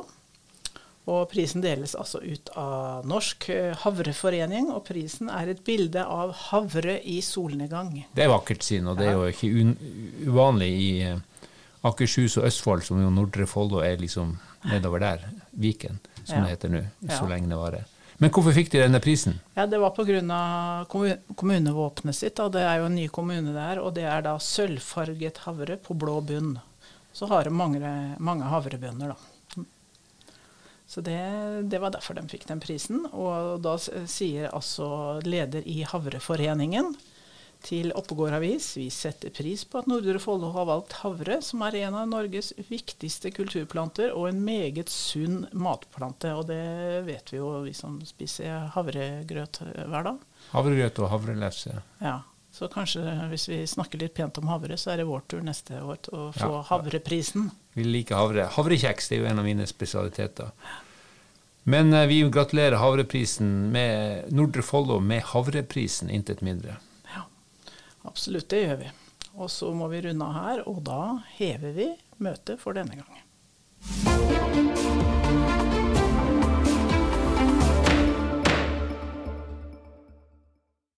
Og 1.06 1.28
prisen 1.30 1.62
deles 1.62 1.94
altså 1.94 2.18
ut 2.24 2.50
av 2.58 3.06
Norsk 3.06 3.50
eh, 3.54 3.76
havreforening, 3.84 4.72
og 4.74 4.88
prisen 4.88 5.30
er 5.30 5.52
et 5.52 5.62
bilde 5.66 6.02
av 6.02 6.34
havre 6.48 6.98
i 7.06 7.20
solnedgang. 7.22 7.92
Det 8.18 8.26
er 8.26 8.32
vakkert 8.34 8.66
syn, 8.66 8.90
og 8.90 8.98
det 8.98 9.12
er 9.12 9.20
jo 9.20 9.28
ikke 9.30 9.52
uvanlig 10.26 10.72
i 10.82 10.90
eh, 11.06 11.50
Akershus 11.86 12.40
og 12.42 12.50
Østfold, 12.50 12.86
som 12.88 13.02
jo 13.04 13.14
Nordre 13.14 13.46
Follo 13.50 13.84
er 13.86 14.02
liksom 14.02 14.34
nedover 14.66 15.04
der, 15.04 15.28
Viken, 15.54 16.02
som 16.24 16.40
ja. 16.40 16.48
det 16.48 16.56
heter 16.56 16.74
nå, 16.74 16.86
så 17.06 17.22
ja. 17.22 17.30
lenge 17.36 17.54
det 17.54 17.62
varer. 17.62 17.92
Men 18.18 18.32
hvorfor 18.32 18.56
fikk 18.56 18.72
de 18.72 18.80
denne 18.80 19.02
prisen? 19.04 19.42
Ja, 19.54 19.68
Det 19.68 19.78
var 19.78 19.92
pga. 19.94 21.18
kommunevåpenet 21.36 22.16
sitt. 22.16 22.38
Da. 22.40 22.48
Det 22.50 22.64
er 22.64 22.80
jo 22.80 22.86
en 22.88 22.96
ny 22.96 23.10
kommune 23.12 23.52
der, 23.54 23.82
og 23.84 23.94
det 23.94 24.08
er 24.08 24.24
da 24.24 24.38
sølvfarget 24.40 25.44
havre 25.46 25.76
på 25.78 25.94
blå 25.94 26.22
bunn 26.24 26.56
så 27.16 27.26
har 27.26 27.44
de 27.44 27.50
mange, 27.50 27.80
mange 28.20 28.44
havrebønder, 28.52 29.14
da. 29.14 29.35
Så 30.88 31.02
det, 31.02 31.18
det, 31.72 31.80
var 31.82 31.96
derfor 31.96 32.18
de 32.18 32.28
fikk 32.30 32.46
den 32.50 32.62
prisen. 32.62 33.08
Og 33.10 33.60
da 33.66 33.76
sier 33.82 34.52
altså 34.54 35.20
leder 35.26 35.66
i 35.66 35.82
Havreforeningen 35.88 36.94
til 37.66 37.90
Oppegård 37.98 38.36
Avis 38.38 38.68
vi 38.78 38.86
setter 38.94 39.32
pris 39.34 39.64
på 39.66 39.80
at 39.82 39.88
Nordre 39.90 40.20
Follo 40.22 40.52
har 40.54 40.68
valgt 40.70 41.00
havre, 41.02 41.40
som 41.42 41.64
er 41.66 41.80
en 41.82 41.98
av 41.98 42.10
Norges 42.12 42.52
viktigste 42.70 43.32
kulturplanter 43.34 44.14
og 44.14 44.30
en 44.30 44.44
meget 44.46 44.92
sunn 44.94 45.46
matplante. 45.52 46.36
Og 46.38 46.46
det 46.52 47.02
vet 47.08 47.34
vi 47.34 47.42
jo, 47.42 47.50
vi 47.66 47.74
som 47.74 47.98
spiser 48.06 48.70
havregrøt 48.76 49.64
hver 49.66 50.10
dag. 50.12 50.24
Havregrøt 50.54 51.02
og 51.02 51.12
havrelefse. 51.16 51.80
Ja. 52.04 52.20
Så 52.56 52.70
kanskje 52.72 53.02
hvis 53.34 53.50
vi 53.50 53.58
snakker 53.68 54.00
litt 54.00 54.14
pent 54.16 54.38
om 54.40 54.48
havre, 54.48 54.78
så 54.80 54.94
er 54.94 55.02
det 55.02 55.10
vår 55.10 55.26
tur 55.28 55.42
neste 55.44 55.82
år 55.82 55.98
til 56.06 56.16
å 56.16 56.28
få 56.32 56.54
ja. 56.54 56.62
havreprisen. 56.70 57.50
Vi 57.76 57.84
liker 57.84 58.16
havre. 58.16 58.48
Havrekjeks 58.56 59.10
det 59.12 59.18
er 59.18 59.24
jo 59.24 59.30
en 59.30 59.42
av 59.42 59.48
mine 59.48 59.66
spesialiteter. 59.68 60.52
Men 61.68 61.94
eh, 61.94 62.06
vi 62.08 62.22
gratulerer 62.32 62.78
Havreprisen 62.80 63.72
med 63.74 64.32
Nordre 64.32 64.64
Follo 64.64 65.00
med 65.04 65.26
Havreprisen, 65.34 66.10
intet 66.14 66.42
mindre. 66.46 66.78
Ja, 67.12 67.26
absolutt, 68.08 68.48
det 68.54 68.62
gjør 68.64 68.80
vi. 68.86 68.92
Og 69.36 69.52
så 69.52 69.74
må 69.76 69.90
vi 69.92 70.06
runde 70.06 70.30
av 70.30 70.38
her, 70.40 70.64
og 70.70 70.80
da 70.88 71.20
hever 71.36 71.76
vi 71.76 71.90
møtet 72.24 72.64
for 72.64 72.78
denne 72.78 72.96
gangen. 73.02 73.22